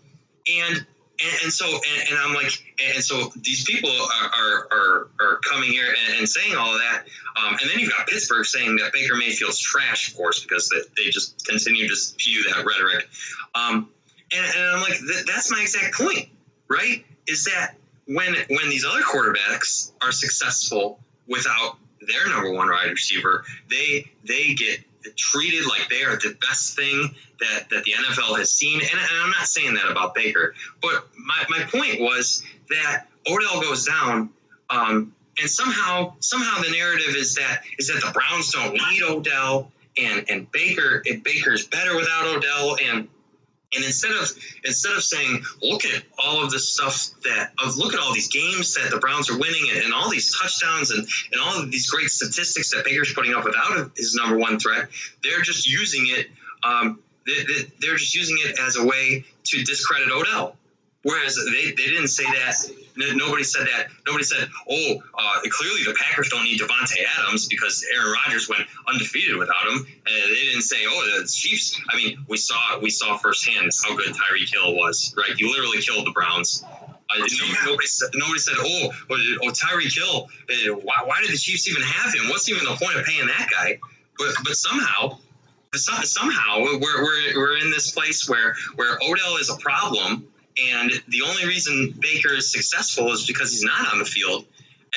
[0.49, 0.85] and
[1.23, 2.51] and, and so and, and, I'm like
[2.93, 7.03] and so these people are are, are, coming here and, and, saying all that.
[7.35, 11.03] Um, and then you've got Pittsburgh saying that Baker Mayfield's trash of course because they,
[11.03, 13.07] they just continue to spew that rhetoric.
[13.55, 13.89] Um,
[14.35, 16.29] and, and, I'm like that's my exact point
[16.67, 17.05] right?
[17.27, 17.75] Is that
[18.05, 24.53] when when these other quarterbacks are successful without their number one wide receiver they they
[24.53, 24.79] get
[25.15, 28.79] treated like they are the best thing that, that the NFL has seen.
[28.79, 33.61] And, and I'm not saying that about Baker, but my, my point was that Odell
[33.61, 34.29] goes down.
[34.69, 39.71] Um, and somehow, somehow the narrative is that is that the Browns don't need Odell,
[39.95, 43.07] and and Baker, and Baker's better without Odell, and
[43.75, 44.29] and instead of
[44.63, 48.29] instead of saying, look at all of this stuff that of look at all these
[48.29, 51.71] games that the Browns are winning and, and all these touchdowns and, and all of
[51.71, 54.89] these great statistics that Baker's putting up without his number one threat,
[55.23, 56.27] they're just using it.
[56.63, 60.55] Um, they, are just using it as a way to discredit Odell.
[61.07, 62.53] Whereas they, they didn't say that.
[62.97, 63.87] Nobody said that.
[64.05, 68.63] Nobody said, oh, uh, clearly the Packers don't need Davante Adams because Aaron Rodgers went
[68.85, 69.87] undefeated without him.
[70.05, 71.79] And they didn't say, oh, the Chiefs.
[71.89, 75.31] I mean, we saw we saw firsthand how good Tyreek Hill was, right?
[75.37, 76.65] He literally killed the Browns.
[77.09, 77.25] Uh,
[77.65, 81.83] nobody, said, nobody said, oh, oh Tyreek Hill, uh, why, why did the Chiefs even
[81.83, 82.27] have him?
[82.27, 83.79] What's even the point of paying that guy?
[84.17, 85.19] But, but somehow,
[85.73, 90.27] somehow we're, we're, we're in this place where, where Odell is a problem
[90.63, 94.45] and the only reason Baker is successful is because he's not on the field.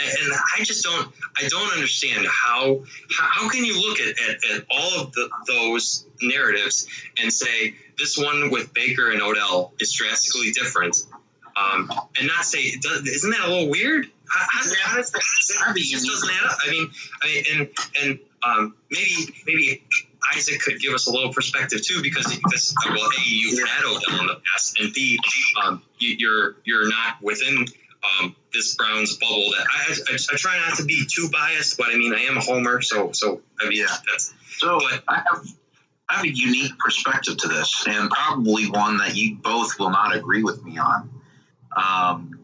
[0.01, 4.67] And I just don't, I don't understand how, how, can you look at, at, at
[4.71, 6.89] all of the, those narratives
[7.21, 11.05] and say this one with Baker and Odell is drastically different,
[11.57, 14.07] um, and not say, isn't that a little weird?
[14.29, 16.59] How, how, how does that, that just doesn't add up?
[16.65, 17.69] I mean, I mean, and
[18.01, 19.83] and um, maybe maybe
[20.35, 24.21] Isaac could give us a little perspective too, because because well, a you've had Odell
[24.21, 25.19] in the past, and b
[25.65, 27.65] um, you, are you're not within
[28.21, 29.51] um, this Browns bubble.
[29.57, 32.37] That I, I, I, try not to be too biased, but I mean I am
[32.37, 33.87] a homer, so so I mean yeah.
[34.11, 34.79] that's so.
[34.79, 35.47] But, I have
[36.09, 40.15] I have a unique perspective to this, and probably one that you both will not
[40.15, 41.11] agree with me on.
[41.77, 42.41] Um,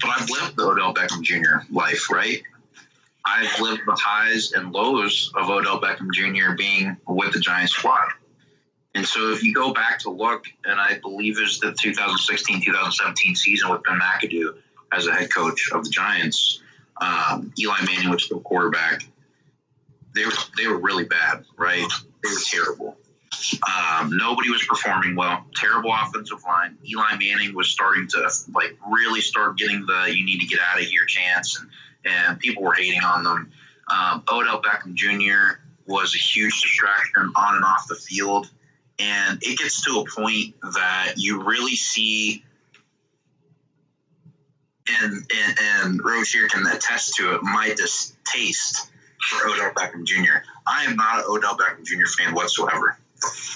[0.00, 1.66] but I've lived the Odell Beckham Jr.
[1.70, 2.42] life, right?
[3.30, 6.54] I've lived the highs and lows of Odell Beckham Jr.
[6.56, 8.08] being with the Giants squad.
[8.94, 13.36] And so if you go back to look, and I believe it was the 2016-2017
[13.36, 14.54] season with Ben McAdoo
[14.92, 16.60] as a head coach of the Giants,
[17.00, 19.02] um, Eli Manning was the quarterback.
[20.14, 21.88] They were they were really bad, right?
[22.22, 22.96] They were terrible.
[23.64, 25.44] Um, nobody was performing well.
[25.54, 26.76] Terrible offensive line.
[26.84, 30.80] Eli Manning was starting to like really start getting the "you need to get out
[30.80, 31.70] of here" chance, and
[32.04, 33.52] and people were hating on them.
[33.90, 35.60] Um, Odell Beckham Jr.
[35.86, 38.50] was a huge distraction on and off the field,
[38.98, 42.44] and it gets to a point that you really see.
[45.02, 47.42] And, and, and Roach here can attest to it.
[47.42, 50.38] My distaste for Odell Beckham Jr.
[50.66, 52.06] I am not an Odell Beckham Jr.
[52.06, 52.98] fan whatsoever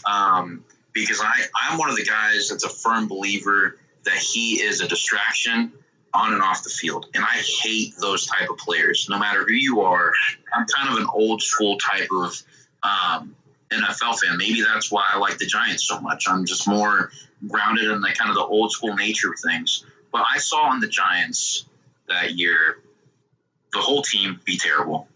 [0.05, 4.81] um, because I, I'm one of the guys that's a firm believer that he is
[4.81, 5.73] a distraction
[6.15, 7.07] on and off the field.
[7.13, 10.13] And I hate those type of players, no matter who you are.
[10.55, 12.43] I'm kind of an old school type of
[12.83, 13.37] um,
[13.71, 14.37] NFL fan.
[14.39, 16.27] Maybe that's why I like the Giants so much.
[16.29, 17.11] I'm just more
[17.49, 19.85] grounded in the kind of the old school nature of things.
[20.13, 21.67] But I saw in the Giants
[22.09, 22.79] that year
[23.73, 25.09] the whole team be terrible.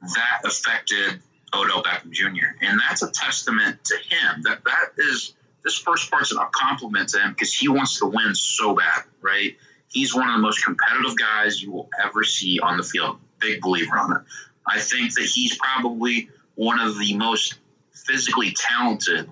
[0.00, 1.20] That affected
[1.54, 2.56] Odell Beckham Jr.
[2.62, 4.42] And that's a testament to him.
[4.42, 8.34] That that is this first part's a compliment to him because he wants to win
[8.34, 9.56] so bad, right?
[9.92, 13.18] He's one of the most competitive guys you will ever see on the field.
[13.38, 14.22] Big believer on it.
[14.66, 17.58] I think that he's probably one of the most
[17.92, 19.30] physically talented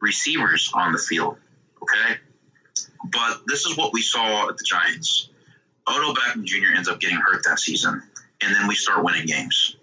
[0.00, 1.36] receivers on the field.
[1.82, 2.18] Okay.
[3.12, 5.30] But this is what we saw at the Giants.
[5.88, 6.74] Odell Beckham Jr.
[6.76, 8.02] ends up getting hurt that season,
[8.42, 9.76] and then we start winning games.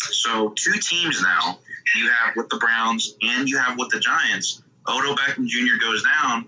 [0.00, 1.58] So two teams now.
[1.96, 4.62] You have with the Browns and you have with the Giants.
[4.86, 5.80] Odell Beckham Jr.
[5.80, 6.46] goes down.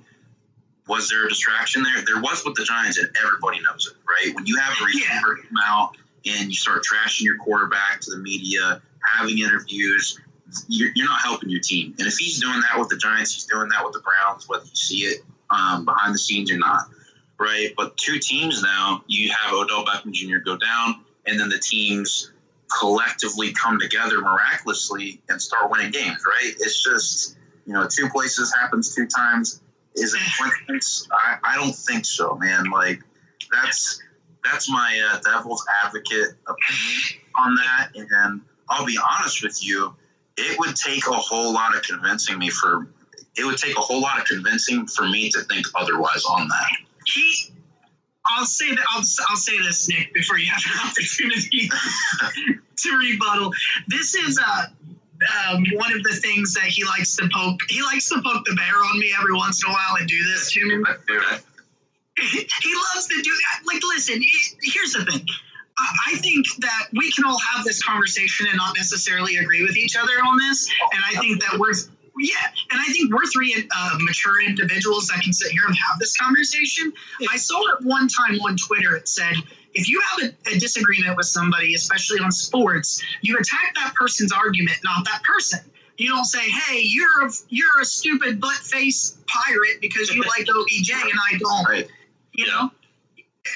[0.91, 2.05] Was there a distraction there?
[2.05, 4.35] There was with the Giants, and everybody knows it, right?
[4.35, 5.49] When you have a receiver yeah.
[5.49, 10.19] come out and you start trashing your quarterback to the media, having interviews,
[10.67, 11.95] you're, you're, not helping your team.
[12.01, 14.65] And if he's doing that with the Giants, he's doing that with the Browns, whether
[14.65, 16.89] you see it um, behind the scenes or not,
[17.39, 17.73] right?
[17.77, 20.39] But two teams now, you have Odell Beckham Jr.
[20.39, 22.33] go down, and then the teams
[22.81, 26.53] collectively come together miraculously and start winning games, right?
[26.59, 29.61] It's just, you know, two places happens two times.
[29.95, 31.09] Is it coincidence?
[31.13, 32.71] I, I don't think so, man.
[32.71, 33.03] Like,
[33.51, 34.03] that's
[34.45, 37.01] that's my uh, devil's advocate opinion
[37.39, 37.91] on that.
[37.95, 39.95] And I'll be honest with you,
[40.37, 42.89] it would take a whole lot of convincing me for
[43.37, 46.71] it would take a whole lot of convincing for me to think otherwise on that.
[47.07, 47.53] He
[48.25, 51.71] I'll say that I'll, I'll say this, Nick, before you have an opportunity
[52.77, 53.53] to rebuttal.
[53.89, 54.67] This is uh,
[55.49, 57.61] um, one of the things that he likes to poke.
[57.69, 60.23] He likes to poke the bear on me every once in a while and do
[60.25, 60.75] this to me.
[62.21, 63.63] he loves to do that.
[63.67, 64.23] Like, listen,
[64.63, 65.27] here's the thing.
[65.79, 69.97] I think that we can all have this conversation and not necessarily agree with each
[69.97, 70.69] other on this.
[70.93, 71.73] And I think that we're
[72.19, 72.35] yeah,
[72.71, 76.17] and I think we're three uh, mature individuals that can sit here and have this
[76.17, 76.93] conversation.
[77.31, 78.95] I saw it one time on Twitter.
[78.97, 79.35] It said,
[79.75, 84.33] if you have a, a, disagreement with somebody, especially on sports, you attack that person's
[84.33, 85.61] argument, not that person.
[85.97, 90.49] You don't say, "Hey, you're a, you're a stupid butt face pirate because you like
[90.57, 91.89] OBJ and I don't." Right.
[92.33, 92.71] You know,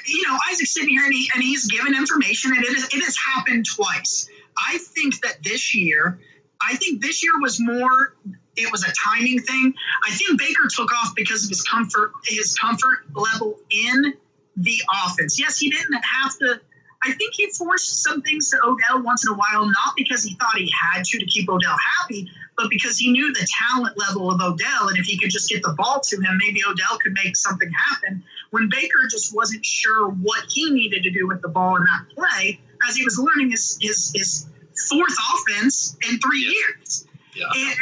[0.05, 3.03] you know, Isaac's sitting here and, he, and he's given information, and it, is, it
[3.03, 4.29] has happened twice.
[4.57, 6.19] I think that this year,
[6.61, 8.13] I think this year was more
[8.55, 9.73] it was a timing thing.
[10.05, 14.13] I think Baker took off because of his comfort, his comfort level in
[14.57, 15.39] the offense.
[15.39, 16.61] Yes, he didn't have to.
[17.03, 20.35] I think he forced some things to Odell once in a while, not because he
[20.35, 24.31] thought he had to to keep Odell happy, but because he knew the talent level
[24.31, 27.13] of Odell, and if he could just get the ball to him, maybe Odell could
[27.13, 28.23] make something happen.
[28.49, 32.15] When Baker just wasn't sure what he needed to do with the ball in that
[32.15, 34.47] play, as he was learning his his, his
[34.89, 37.05] fourth offense in three years.
[37.35, 37.45] Yeah.
[37.55, 37.75] And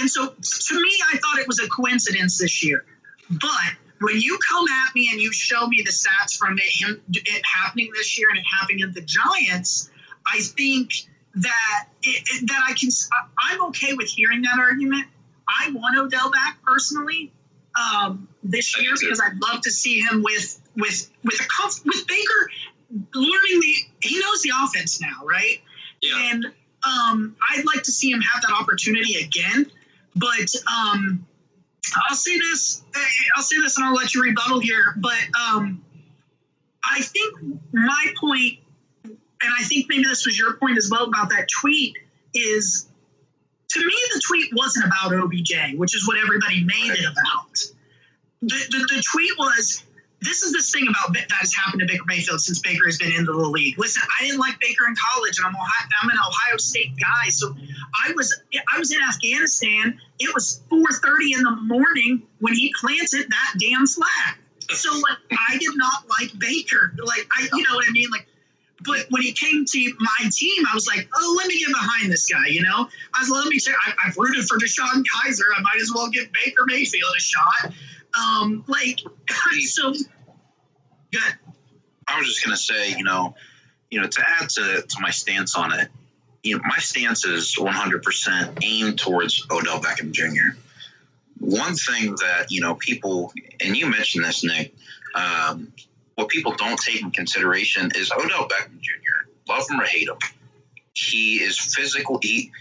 [0.00, 2.84] and so to me, I thought it was a coincidence this year.
[3.30, 7.02] But when you come at me and you show me the stats from it, him,
[7.10, 9.90] it happening this year and it happening at the Giants,
[10.26, 10.92] I think
[11.34, 12.90] that it, that I can
[13.50, 15.06] I'm okay with hearing that argument.
[15.48, 17.32] I want Odell back personally
[17.78, 22.06] um, this year because I'd love to see him with with with a comf- with
[22.06, 22.50] Baker
[23.14, 25.60] learning the he knows the offense now, right?
[26.00, 26.30] Yeah.
[26.32, 29.70] And um, I'd like to see him have that opportunity again.
[30.14, 31.26] But um,
[32.08, 32.82] I'll say this.
[33.36, 34.94] I'll say this, and I'll let you rebuttal here.
[34.96, 35.84] But um,
[36.84, 37.38] I think
[37.72, 38.58] my point,
[39.04, 41.96] and I think maybe this was your point as well about that tweet,
[42.34, 42.88] is
[43.70, 47.58] to me the tweet wasn't about OBJ, which is what everybody made it about.
[48.40, 49.82] The, the, the tweet was
[50.20, 53.12] this is this thing about that has happened to Baker Mayfield since Baker has been
[53.12, 53.78] into the league.
[53.78, 57.30] Listen, I didn't like Baker in college, and I'm Ohio, I'm an Ohio State guy,
[57.30, 57.54] so
[57.94, 58.40] I was
[58.74, 60.00] I was in Afghanistan.
[60.18, 64.38] It was 4:30 in the morning when he planted that damn flag.
[64.70, 66.92] So like, I did not like Baker.
[66.98, 68.10] Like I, you know what I mean?
[68.10, 68.26] Like,
[68.84, 72.12] but when he came to my team, I was like, oh, let me get behind
[72.12, 72.46] this guy.
[72.48, 75.46] You know, I was let me say I, I've rooted for DeShone Kizer.
[75.56, 77.72] I might as well give Baker Mayfield a shot.
[78.18, 79.00] Um, like
[79.66, 79.92] so.
[81.12, 81.34] Good.
[82.06, 83.34] I was just gonna say, you know,
[83.90, 85.88] you know, to add to, to my stance on it,
[86.42, 90.56] you know, my stance is 100% aimed towards Odell Beckham Jr.
[91.38, 94.74] One thing that you know people, and you mentioned this, Nick,
[95.14, 95.72] um,
[96.14, 99.30] what people don't take in consideration is Odell Beckham Jr.
[99.48, 100.16] Love him or hate him,
[100.92, 102.18] he is physical.
[102.20, 102.52] He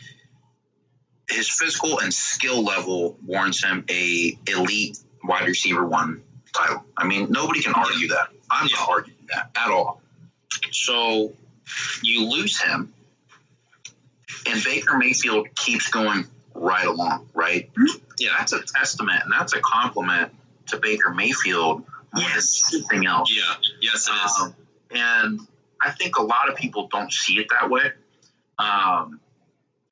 [1.30, 6.24] his physical and skill level warrants him a elite wide receiver one
[6.56, 6.84] title.
[6.96, 8.30] I mean, nobody can argue that.
[8.50, 10.02] I'm not arguing that at all.
[10.72, 11.34] So
[12.02, 12.94] you lose him,
[14.48, 17.70] and Baker Mayfield keeps going right along, right?
[18.20, 20.32] Yeah, that's a testament and that's a compliment
[20.68, 21.80] to Baker Mayfield
[22.14, 22.72] more Yes.
[22.72, 23.32] than anything else.
[23.32, 23.54] Yeah.
[23.82, 24.10] Yes.
[24.10, 24.56] Um,
[24.92, 25.40] and
[25.82, 27.92] I think a lot of people don't see it that way.
[28.58, 29.20] Um,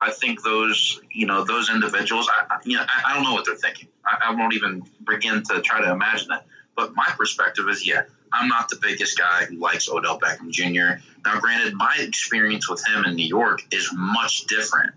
[0.00, 3.32] I think those, you know, those individuals, I, I- you know, I, I don't know
[3.32, 3.88] what they're thinking.
[4.04, 6.40] I, I won't even begin to try to imagine it.
[6.76, 11.00] But my perspective is, yeah, I'm not the biggest guy who likes Odell Beckham Jr.
[11.24, 14.94] Now, granted, my experience with him in New York is much different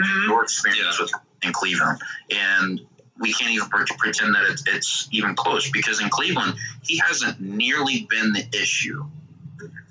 [0.00, 0.26] Mhm.
[0.26, 1.04] your experience Yeah.
[1.04, 1.12] with
[1.42, 2.80] in Cleveland, and
[3.18, 8.06] we can't even pretend that it's, it's even close because in Cleveland he hasn't nearly
[8.10, 9.06] been the issue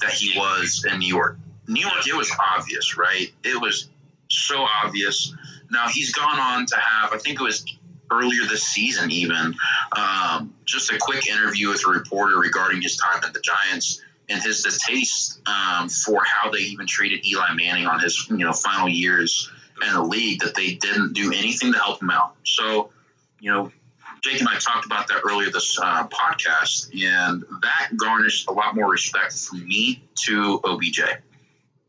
[0.01, 1.39] that he was in New York.
[1.67, 3.33] New York, it was obvious, right?
[3.43, 3.89] It was
[4.29, 5.33] so obvious.
[5.71, 7.65] Now he's gone on to have, I think it was
[8.11, 9.55] earlier this season, even
[9.95, 14.41] um, just a quick interview with a reporter regarding his time at the Giants and
[14.41, 18.89] his distaste um, for how they even treated Eli Manning on his you know final
[18.89, 19.51] years
[19.85, 20.41] in the league.
[20.41, 22.35] That they didn't do anything to help him out.
[22.43, 22.89] So,
[23.39, 23.71] you know,
[24.21, 28.75] Jake and I talked about that earlier this uh, podcast, and that garnished a lot
[28.75, 31.01] more respect from me to OBJ.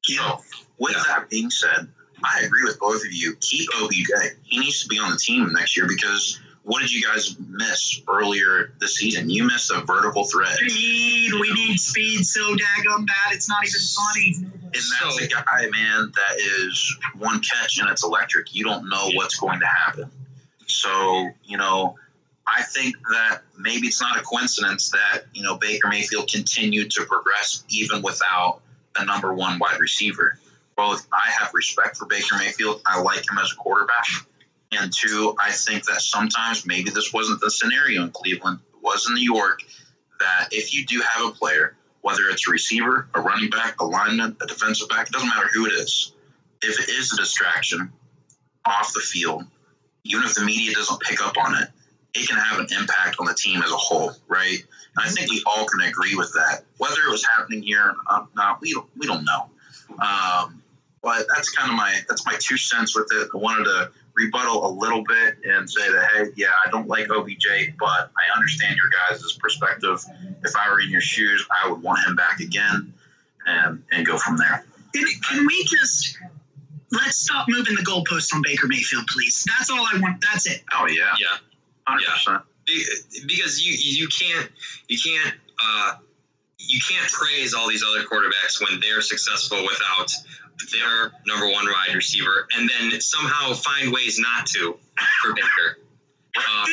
[0.02, 0.42] So,
[0.78, 1.02] with Yeah.
[1.08, 1.88] that being said,
[2.24, 3.36] I agree with both of you.
[3.40, 4.06] Keep OBJ.
[4.14, 7.36] Oh, he needs to be on the team next year because what did you guys
[7.38, 9.30] miss earlier this season?
[9.30, 10.56] You missed a vertical thread.
[10.56, 11.32] Speed.
[11.40, 13.32] We need speed so daggum bad.
[13.32, 14.50] It's not even funny.
[14.64, 18.54] And that's So- a guy, man, that is one catch and it's electric.
[18.54, 20.10] You don't know what's going to happen.
[20.66, 21.96] So, you know,
[22.46, 27.04] I think that maybe it's not a coincidence that, you know, Baker Mayfield continued to
[27.04, 28.60] progress even without
[28.96, 30.38] a number one wide receiver.
[30.76, 32.82] Both, I have respect for Baker Mayfield.
[32.86, 34.06] I like him as a quarterback.
[34.72, 39.08] And two, I think that sometimes maybe this wasn't the scenario in Cleveland, it was
[39.08, 39.60] in New York,
[40.20, 43.84] that if you do have a player, whether it's a receiver, a running back, a
[43.84, 46.12] lineman, a defensive back, it doesn't matter who it is.
[46.62, 47.92] If it is a distraction
[48.64, 49.44] off the field,
[50.04, 51.68] even if the media doesn't pick up on it,
[52.14, 54.58] it can have an impact on the team as a whole, right?
[54.96, 56.64] And I think we all can agree with that.
[56.78, 59.50] Whether it was happening here or not, we don't, we don't know.
[60.00, 60.62] Um,
[61.02, 63.28] but that's kind of my that's my two cents with it.
[63.32, 67.10] I wanted to rebuttal a little bit and say that hey, yeah, I don't like
[67.10, 70.02] OBJ, but I understand your guys' perspective.
[70.44, 72.94] If I were in your shoes, I would want him back again,
[73.46, 74.64] and and go from there.
[74.94, 76.18] Can, can we just
[76.92, 79.44] let's stop moving the goalpost on Baker Mayfield, please?
[79.58, 80.22] That's all I want.
[80.32, 80.62] That's it.
[80.72, 81.26] Oh yeah, Yeah.
[81.86, 82.42] hundred percent.
[82.66, 82.84] Be-
[83.26, 84.50] because you you can't
[84.88, 85.92] you can't uh,
[86.58, 90.10] you can't praise all these other quarterbacks when they're successful without
[90.72, 94.78] their number one wide receiver, and then somehow find ways not to
[95.22, 95.78] for Baker.
[96.36, 96.66] Uh,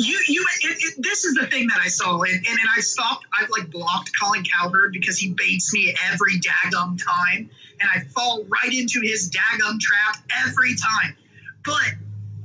[0.00, 2.80] You, you, it, it, this is the thing that I saw, and, and, and I
[2.80, 3.26] stopped.
[3.36, 7.50] I've like blocked Colin Cowherd because he baits me every daggum time,
[7.80, 11.16] and I fall right into his daggum trap every time.
[11.64, 11.94] But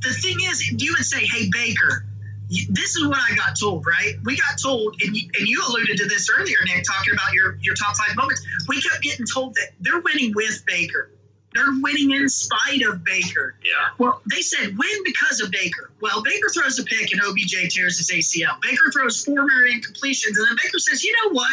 [0.01, 2.07] the thing is, you would say, "Hey Baker,
[2.49, 4.13] this is what I got told, right?
[4.23, 7.57] We got told, and you, and you alluded to this earlier, Nick, talking about your
[7.61, 8.45] your top five moments.
[8.67, 11.09] We kept getting told that they're winning with Baker.
[11.53, 13.55] They're winning in spite of Baker.
[13.63, 15.91] yeah, Well, they said win because of Baker.
[16.01, 18.59] Well, Baker throws a pick and OBJ tears his ACL.
[18.59, 21.51] Baker throws four more incompletions, and then Baker says, "You know what?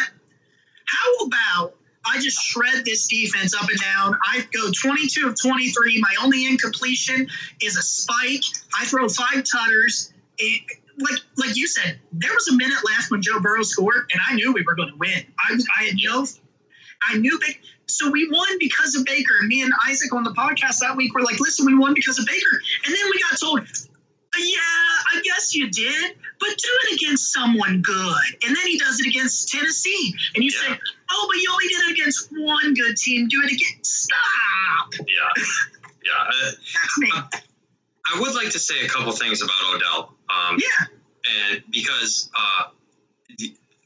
[0.85, 4.17] How about I just shred this defense up and down?
[4.25, 5.99] I go 22 of 23.
[6.01, 7.27] My only incompletion
[7.61, 8.43] is a spike.
[8.77, 10.11] I throw five tutters.
[10.39, 10.63] It,
[11.01, 14.35] like like you said, there was a minute left when Joe Burrow scored, and I
[14.35, 15.25] knew we were going to win.
[15.39, 16.25] I I had no,
[17.09, 17.59] I knew Baker.
[17.87, 19.33] So we won because of Baker.
[19.39, 22.19] And me and Isaac on the podcast that week were like, listen, we won because
[22.19, 22.61] of Baker.
[22.85, 23.67] And then we got told,
[24.37, 24.59] yeah,
[25.13, 28.45] I guess you did, but do it against someone good.
[28.45, 30.15] And then he does it against Tennessee.
[30.35, 30.67] And you say,
[31.11, 33.27] oh, but you only did it against one good team.
[33.27, 33.83] Do it again.
[33.83, 34.93] Stop.
[34.99, 35.43] yeah,
[36.05, 36.11] yeah.
[36.13, 37.11] Uh, That's me.
[38.13, 40.13] I would like to say a couple things about Odell.
[40.29, 40.87] Um, Yeah.
[41.51, 42.63] and because uh,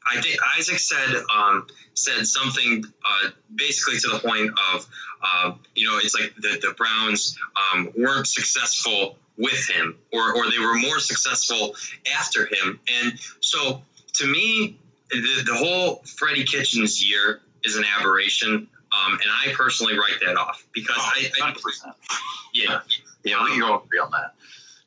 [0.08, 4.88] I think Isaac said um, said something uh, basically to the point of
[5.22, 7.38] uh, you know it's like the the Browns
[7.74, 11.76] um, weren't successful with him or or they were more successful
[12.18, 13.82] after him, and so
[14.14, 14.78] to me
[15.10, 18.68] the, the whole Freddie Kitchens year is an aberration.
[18.96, 21.94] Um, and I personally write that off because Oh, I, I 100%.
[22.54, 22.80] yeah
[23.26, 24.36] Yeah, we can go agree on that.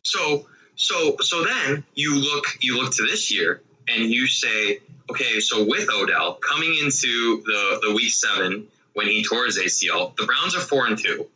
[0.02, 4.78] so so so then you look you look to this year and you say,
[5.10, 10.16] okay, so with Odell coming into the the week seven when he tore his ACL,
[10.16, 11.26] the Browns are four and two,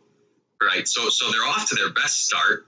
[0.63, 0.87] right?
[0.87, 2.67] So so they're off to their best start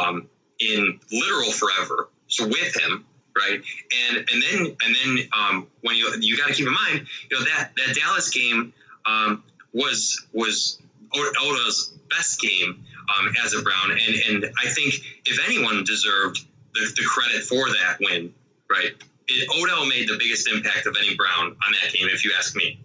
[0.00, 0.28] um,
[0.60, 2.08] in literal forever.
[2.28, 3.04] So with him,
[3.36, 3.60] right?
[4.08, 7.38] And and then and then um, when you you got to keep in mind, you
[7.38, 8.72] know that that Dallas game
[9.04, 10.80] um, was was
[11.14, 12.84] Odell's best game
[13.18, 14.94] um, as a Brown, and and I think
[15.26, 16.44] if anyone deserved
[16.74, 18.34] the, the credit for that win,
[18.70, 18.92] right?
[19.28, 22.56] It, Odell made the biggest impact of any Brown on that game, if you ask
[22.56, 22.80] me.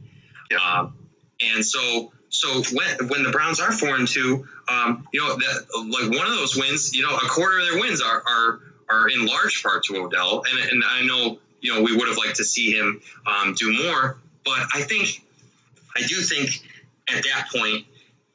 [0.51, 0.57] Yeah.
[0.57, 0.97] Um,
[1.41, 5.65] and so so when when the Browns are four and two, um, you know that
[5.89, 8.59] like one of those wins, you know, a quarter of their wins are are
[8.89, 12.17] are in large part to Odell, and and I know you know we would have
[12.17, 15.23] liked to see him um, do more, but I think
[15.95, 16.49] I do think
[17.09, 17.85] at that point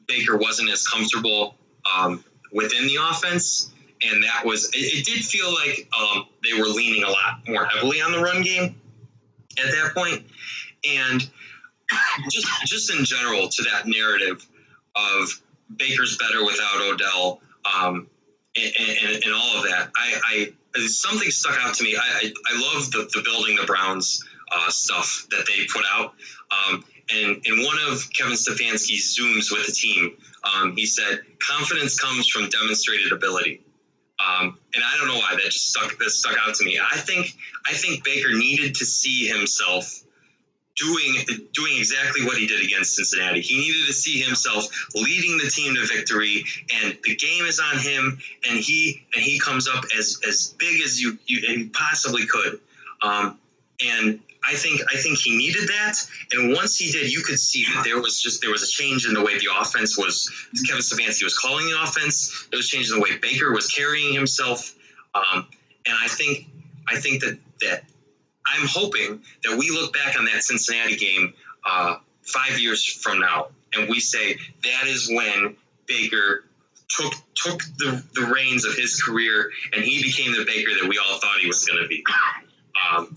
[0.07, 1.55] Baker wasn't as comfortable
[1.91, 3.71] um, within the offense,
[4.03, 7.65] and that was it, it did feel like um, they were leaning a lot more
[7.65, 8.75] heavily on the run game
[9.57, 10.25] at that point.
[10.87, 11.29] and
[12.29, 14.45] just just in general to that narrative
[14.95, 15.41] of
[15.75, 18.07] Baker's better without Odell, um,
[18.55, 19.89] and, and, and all of that.
[19.95, 21.95] I, I something stuck out to me.
[21.95, 26.13] I I, I love the, the building the Browns uh, stuff that they put out.
[26.51, 31.99] Um, and in one of Kevin Stefanski's zooms with the team, um, he said, "Confidence
[31.99, 33.61] comes from demonstrated ability."
[34.19, 36.79] Um, and I don't know why that just stuck that stuck out to me.
[36.79, 37.35] I think
[37.67, 40.03] I think Baker needed to see himself
[40.75, 41.15] doing
[41.53, 43.41] doing exactly what he did against Cincinnati.
[43.41, 46.45] He needed to see himself leading the team to victory,
[46.83, 50.81] and the game is on him, and he and he comes up as as big
[50.81, 52.59] as you you, possibly could.
[53.01, 53.37] Um,
[53.85, 55.95] and I think I think he needed that,
[56.31, 59.07] and once he did, you could see that there was just there was a change
[59.07, 60.29] in the way the offense was.
[60.67, 62.47] Kevin Stefanski was calling the offense.
[62.51, 64.75] There was a change in the way Baker was carrying himself,
[65.15, 65.47] um,
[65.85, 66.47] and I think
[66.87, 67.83] I think that that
[68.45, 71.33] I'm hoping that we look back on that Cincinnati game
[71.65, 75.55] uh, five years from now, and we say that is when
[75.87, 76.43] Baker
[76.89, 80.97] took took the, the reins of his career, and he became the Baker that we
[80.99, 82.03] all thought he was going to be.
[82.91, 83.15] Um,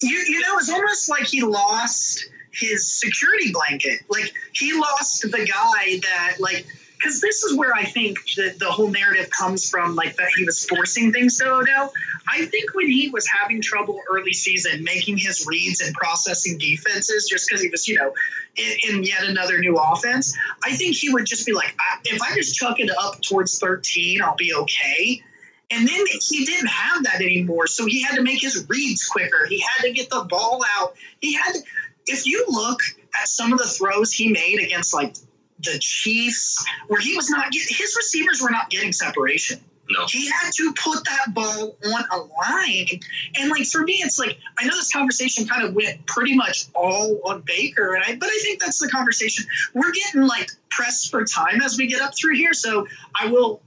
[0.00, 4.00] You, you know, it's almost like he lost his security blanket.
[4.08, 6.66] Like he lost the guy that like
[6.98, 10.44] because this is where I think that the whole narrative comes from, like that he
[10.44, 11.92] was forcing things to Odell.
[12.28, 17.28] I think when he was having trouble early season making his reads and processing defenses,
[17.30, 18.12] just because he was, you know,
[18.56, 21.74] in, in yet another new offense, I think he would just be like,
[22.04, 25.22] if I just chuck it up towards 13, I'll be okay.
[25.70, 27.66] And then he didn't have that anymore.
[27.66, 29.46] So he had to make his reads quicker.
[29.46, 30.94] He had to get the ball out.
[31.20, 31.60] He had to,
[32.06, 32.80] if you look
[33.20, 35.14] at some of the throws he made against like
[35.60, 39.60] the Chiefs, where he was not getting his receivers were not getting separation.
[39.90, 43.00] no, He had to put that ball on a line.
[43.38, 46.66] And like for me, it's like I know this conversation kind of went pretty much
[46.74, 49.46] all on Baker, and I but I think that's the conversation.
[49.74, 52.54] We're getting like pressed for time as we get up through here.
[52.54, 52.86] So
[53.20, 53.60] I will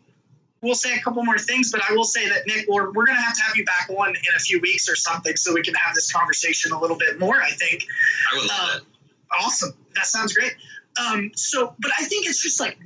[0.62, 3.22] we'll say a couple more things, but I will say that Nick, we're, we're gonna
[3.22, 5.74] have to have you back on in a few weeks or something so we can
[5.76, 7.84] have this conversation a little bit more, I think.
[8.32, 8.82] I would love Uh, that.
[9.40, 9.74] Awesome.
[9.96, 10.54] That sounds great.
[11.00, 12.78] Um, so, but I think it's just like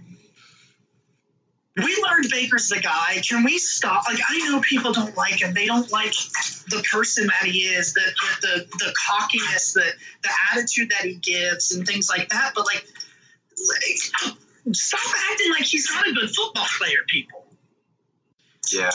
[1.75, 3.19] we learned Baker's the guy.
[3.27, 4.03] Can we stop?
[4.07, 5.53] Like, I know people don't like him.
[5.53, 6.13] They don't like
[6.69, 8.01] the person that he is, the
[8.41, 9.85] the the, the cockiness, the
[10.23, 12.53] the attitude that he gives, and things like that.
[12.55, 12.85] But like,
[13.57, 14.35] like,
[14.73, 17.44] stop acting like he's not a good football player, people.
[18.71, 18.89] Yeah,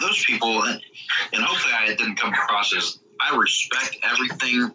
[0.00, 0.80] those people, and
[1.42, 4.70] hopefully I didn't come across as I respect everything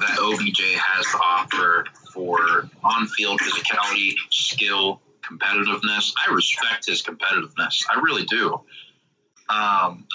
[0.00, 6.12] that OBJ has to offer for on-field physicality, skill, competitiveness.
[6.26, 7.84] I respect his competitiveness.
[7.90, 8.60] I really do.
[9.48, 10.06] Um,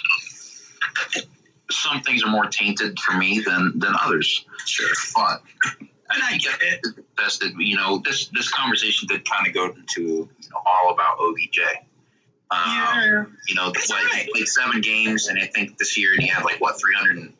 [1.71, 4.87] some things are more tainted for me than than others, Sure.
[5.15, 5.41] but
[5.79, 7.15] And I get it.
[7.17, 10.93] best that you know this this conversation did kind of go into you know all
[10.93, 11.59] about OBJ.
[12.51, 13.25] Um, Yeah.
[13.47, 14.23] you know, That's what, right.
[14.25, 17.33] he played seven games, and I think this year he had like what 300,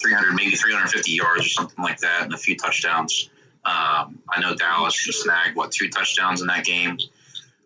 [0.00, 3.28] 300 maybe 350 yards or something like that, and a few touchdowns.
[3.64, 6.98] Um, I know Dallas he snagged what two touchdowns in that game.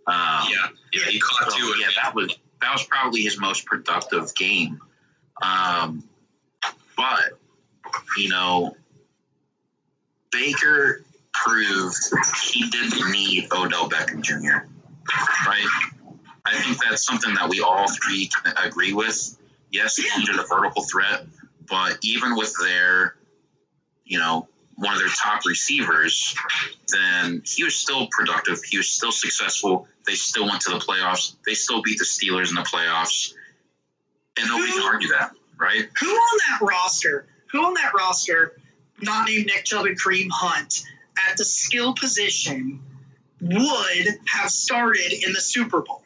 [0.07, 1.74] Um, Yeah, yeah, he caught so, two.
[1.80, 4.80] yeah, that was that was probably his most productive game.
[5.42, 6.03] Um,
[6.97, 7.32] But,
[8.16, 8.74] you know,
[10.30, 11.97] Baker proved
[12.51, 14.66] he didn't need Odell Beckham Jr.,
[15.47, 15.66] right?
[16.47, 19.36] I think that's something that we all three can agree with.
[19.70, 21.26] Yes, needed a vertical threat,
[21.68, 23.16] but even with their,
[24.05, 26.36] you know, one of their top receivers,
[26.92, 28.62] then he was still productive.
[28.62, 29.88] He was still successful.
[30.07, 31.34] They still went to the playoffs.
[31.44, 33.34] They still beat the Steelers in the playoffs.
[34.38, 35.88] And nobody can argue that, right?
[36.01, 38.53] Who on that roster, who on that roster,
[39.01, 40.84] not named Nick Chubb and Kareem Hunt,
[41.28, 42.82] at the skill position
[43.40, 46.03] would have started in the Super Bowl?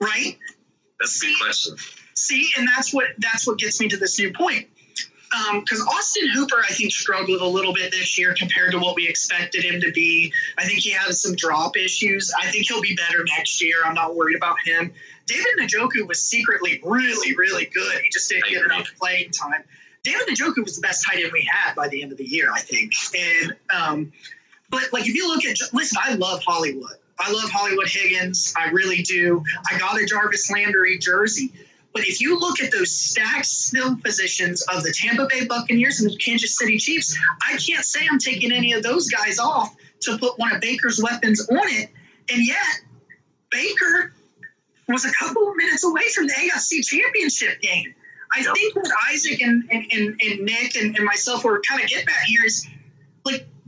[0.00, 0.38] Right?
[0.98, 1.76] That's a good question.
[2.14, 4.68] See, and that's what that's what gets me to this new point.
[5.54, 8.96] Because um, Austin Hooper, I think, struggled a little bit this year compared to what
[8.96, 10.32] we expected him to be.
[10.58, 12.32] I think he had some drop issues.
[12.36, 13.76] I think he'll be better next year.
[13.84, 14.92] I'm not worried about him.
[15.26, 18.00] David Njoku was secretly really, really good.
[18.02, 19.62] He just didn't get enough playing time.
[20.02, 22.50] David Njoku was the best tight end we had by the end of the year,
[22.52, 22.92] I think.
[23.16, 24.12] And um,
[24.68, 26.96] but like if you look at listen, I love Hollywood.
[27.20, 28.54] I love Hollywood Higgins.
[28.56, 29.44] I really do.
[29.70, 31.52] I got a Jarvis Landry jersey.
[31.92, 36.10] But if you look at those stacked skill positions of the Tampa Bay Buccaneers and
[36.10, 40.16] the Kansas City Chiefs, I can't say I'm taking any of those guys off to
[40.16, 41.90] put one of Baker's weapons on it.
[42.32, 42.80] And yet,
[43.50, 44.12] Baker
[44.88, 47.94] was a couple of minutes away from the AFC Championship game.
[48.32, 48.54] I yep.
[48.54, 52.08] think what Isaac and, and, and, and Nick and, and myself were kind of getting
[52.08, 52.66] at here is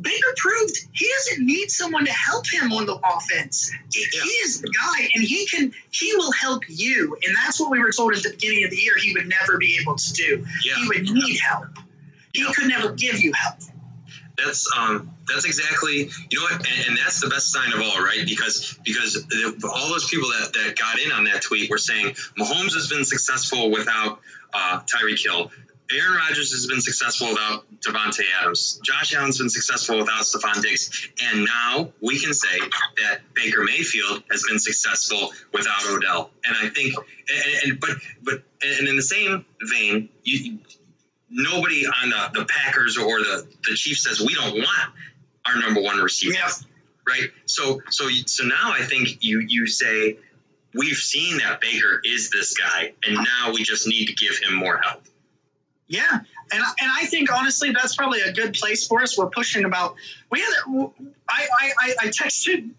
[0.03, 3.71] Baker proved he doesn't need someone to help him on the offense.
[3.93, 7.17] He is the guy, and he can he will help you.
[7.25, 9.59] And that's what we were told at the beginning of the year he would never
[9.59, 10.45] be able to do.
[10.65, 10.75] Yeah.
[10.77, 11.69] He would need help.
[12.33, 12.53] He yeah.
[12.55, 13.59] could never give you help.
[14.37, 18.03] That's um that's exactly you know what and, and, that's the best sign of all
[18.03, 21.79] right because because the, all those people that, that got in on that tweet were
[21.79, 24.21] saying Mahomes has been successful without
[24.53, 25.51] uh, Tyreek Hill.
[25.93, 28.80] Aaron Rodgers has been successful without Davante Adams.
[28.84, 31.09] Josh Allen's been successful without Stefon Diggs.
[31.24, 32.59] And now we can say
[33.03, 36.30] that Baker Mayfield has been successful without Odell.
[36.45, 37.90] And I think, and, and but
[38.22, 40.59] but and in the same vein, you,
[41.30, 44.93] nobody on the, the Packers or the, the Chiefs says we don't want
[45.47, 46.34] our number one receiver.
[46.34, 46.51] Yeah.
[47.09, 47.30] Right.
[47.47, 50.18] So so so now I think you you say
[50.74, 54.55] we've seen that Baker is this guy, and now we just need to give him
[54.55, 55.03] more help.
[55.93, 56.24] Yeah, and
[56.80, 59.18] and I think honestly that's probably a good place for us.
[59.18, 59.97] We're pushing about
[60.30, 60.51] we had
[61.28, 62.70] I I I texted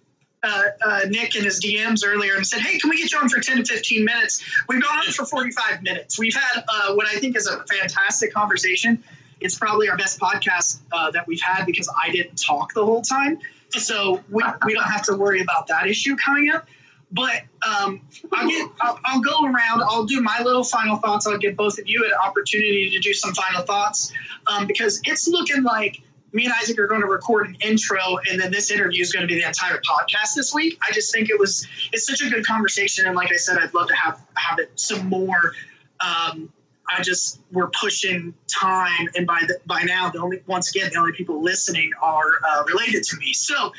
[0.42, 3.30] uh, uh, Nick in his DMs earlier and said, "Hey, can we get you on
[3.30, 6.18] for ten to fifteen minutes?" We've gone on for forty five minutes.
[6.18, 9.04] We've had uh, what I think is a fantastic conversation.
[9.40, 13.04] It's probably our best podcast uh, that we've had because I didn't talk the whole
[13.04, 13.38] time,
[13.70, 16.66] so we we don't have to worry about that issue coming up.
[17.14, 18.02] But um,
[18.34, 19.84] I'll get I'll, I'll, go around.
[19.84, 21.28] I'll do my little final thoughts.
[21.28, 24.12] I'll give both of you an opportunity to do some final thoughts
[24.48, 26.02] um, because it's looking like
[26.34, 29.22] me and Isaac are going to record an intro, and then this interview is going
[29.22, 30.80] to be the entire podcast this week.
[30.86, 33.74] I just think it was it's such a good conversation, and like I said, I'd
[33.74, 35.54] love to have have it some more.
[36.00, 36.52] Um,
[36.90, 41.00] I just we're pushing time, and by the, by now, the only once again the
[41.00, 43.34] only people listening are uh, related to me.
[43.34, 43.72] So,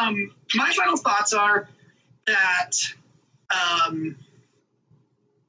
[0.00, 1.68] um, my final thoughts are
[2.26, 2.72] that
[3.50, 4.16] um,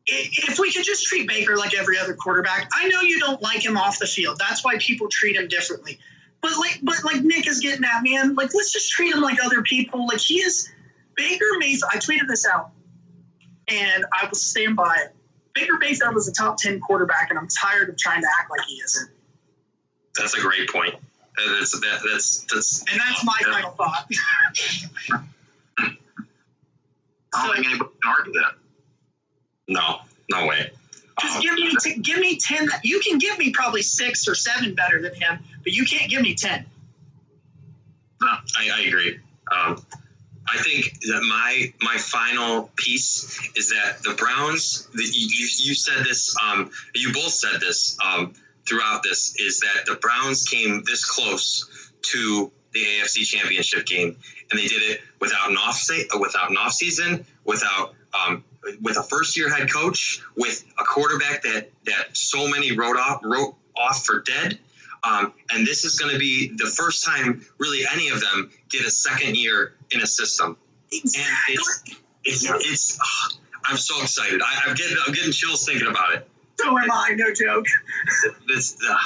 [0.06, 3.66] if we could just treat Baker like every other quarterback, I know you don't like
[3.66, 4.40] him off the field.
[4.40, 6.00] That's why people treat him differently.
[6.42, 9.44] But like, but like Nick is getting at, man, like let's just treat him like
[9.44, 10.08] other people.
[10.08, 10.72] Like he is
[11.16, 11.92] Baker Mayfield.
[11.94, 12.72] I tweeted this out,
[13.68, 15.16] and I will stand by it.
[15.54, 18.68] Baker Mayfield was a top ten quarterback, and I'm tired of trying to act like
[18.68, 19.10] he isn't.
[20.16, 20.96] That's a great point.
[21.36, 22.86] That's that, that's that's.
[22.90, 24.10] And that's my final thought.
[27.34, 28.54] I don't so, think anybody can argue that.
[29.68, 29.98] No,
[30.30, 30.72] no way.
[31.22, 32.70] Just give me t- give me ten.
[32.84, 36.22] You can give me probably six or seven better than him, but you can't give
[36.22, 36.66] me ten.
[38.22, 39.20] No, I, I agree.
[39.52, 39.84] Um,
[40.48, 44.88] I think that my my final piece is that the Browns.
[44.94, 46.36] The, you, you said this.
[46.42, 48.34] Um, you both said this um,
[48.68, 49.36] throughout this.
[49.40, 54.18] Is that the Browns came this close to the AFC Championship game,
[54.52, 55.82] and they did it without an off
[56.20, 58.44] without an off season, without um,
[58.82, 63.22] with a first year head coach, with a quarterback that that so many wrote off
[63.24, 64.60] wrote off for dead.
[65.04, 68.86] Um, and this is going to be the first time really any of them get
[68.86, 70.58] a second year in a system.
[70.92, 71.56] Exactly.
[71.56, 71.60] And
[72.26, 74.42] it's it's, it's oh, I'm so excited.
[74.42, 76.28] I, am getting I'm getting chills thinking about it.
[76.60, 77.14] So am I.
[77.16, 77.66] No joke.
[78.48, 78.98] This, uh,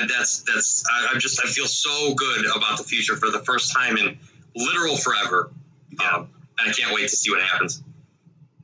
[0.00, 3.74] and that's that's I, just I feel so good about the future for the first
[3.74, 4.18] time in
[4.54, 5.50] literal forever.
[6.00, 6.08] Yeah.
[6.08, 6.28] Um,
[6.58, 7.82] and I can't wait to see what happens.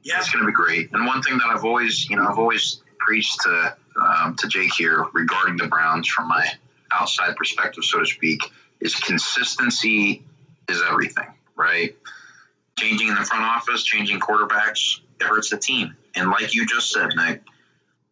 [0.03, 0.93] Yeah, it's going to be great.
[0.93, 4.73] And one thing that I've always, you know, I've always preached to um, to Jake
[4.77, 6.47] here regarding the Browns from my
[6.93, 8.41] outside perspective, so to speak,
[8.81, 10.23] is consistency
[10.69, 11.27] is everything,
[11.57, 11.97] right?
[12.79, 15.97] Changing in the front office, changing quarterbacks, it hurts the team.
[16.15, 17.43] And like you just said, Nick,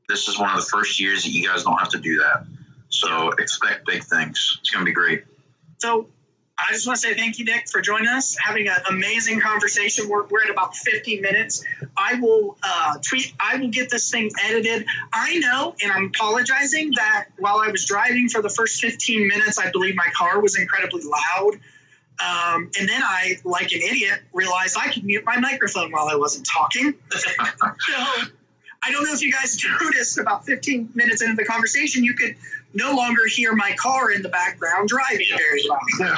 [0.09, 2.47] this is one of the first years that you guys don't have to do that.
[2.89, 4.59] So expect big things.
[4.61, 5.25] It's going to be great.
[5.79, 6.09] So
[6.59, 10.09] I just want to say thank you, Nick, for joining us, having an amazing conversation.
[10.09, 11.63] We're, we're at about 50 minutes.
[11.97, 14.87] I will uh, tweet, I will get this thing edited.
[15.13, 19.59] I know, and I'm apologizing, that while I was driving for the first 15 minutes,
[19.59, 21.61] I believe my car was incredibly loud.
[22.19, 26.17] Um, and then I, like an idiot, realized I could mute my microphone while I
[26.17, 26.95] wasn't talking.
[27.11, 32.15] so I don't know if you guys noticed about 15 minutes into the conversation, you
[32.15, 32.37] could
[32.77, 35.81] no longer hear my car in the background driving very loud.
[35.99, 36.17] Yeah.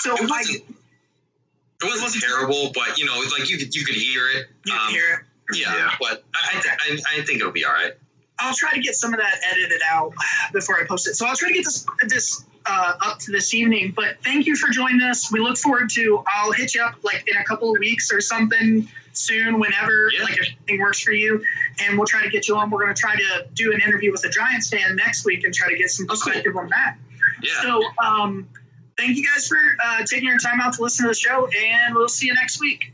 [0.00, 0.64] So It I, wasn't,
[1.82, 4.46] it wasn't terrible, but you know, like you could you could hear it.
[4.64, 5.58] you Um, can hear it.
[5.58, 5.90] Yeah, Yeah.
[6.00, 7.92] but I, I, I, I think it'll be all right.
[8.38, 10.12] I'll try to get some of that edited out
[10.52, 11.14] before I post it.
[11.14, 13.92] So I'll try to get this this uh, up to this evening.
[13.94, 15.30] But thank you for joining us.
[15.30, 16.24] We look forward to.
[16.26, 20.24] I'll hit you up like in a couple of weeks or something soon, whenever Yeah.
[20.24, 21.44] like if anything works for you,
[21.80, 22.70] and we'll try to get you on.
[22.70, 25.52] We're going to try to do an interview with a Giants fan next week and
[25.54, 26.96] try to get some Oh, perspective on that.
[27.42, 27.60] Yeah.
[27.62, 28.48] So um,
[28.96, 31.94] thank you guys for uh, taking your time out to listen to the show, and
[31.94, 32.92] we'll see you next week.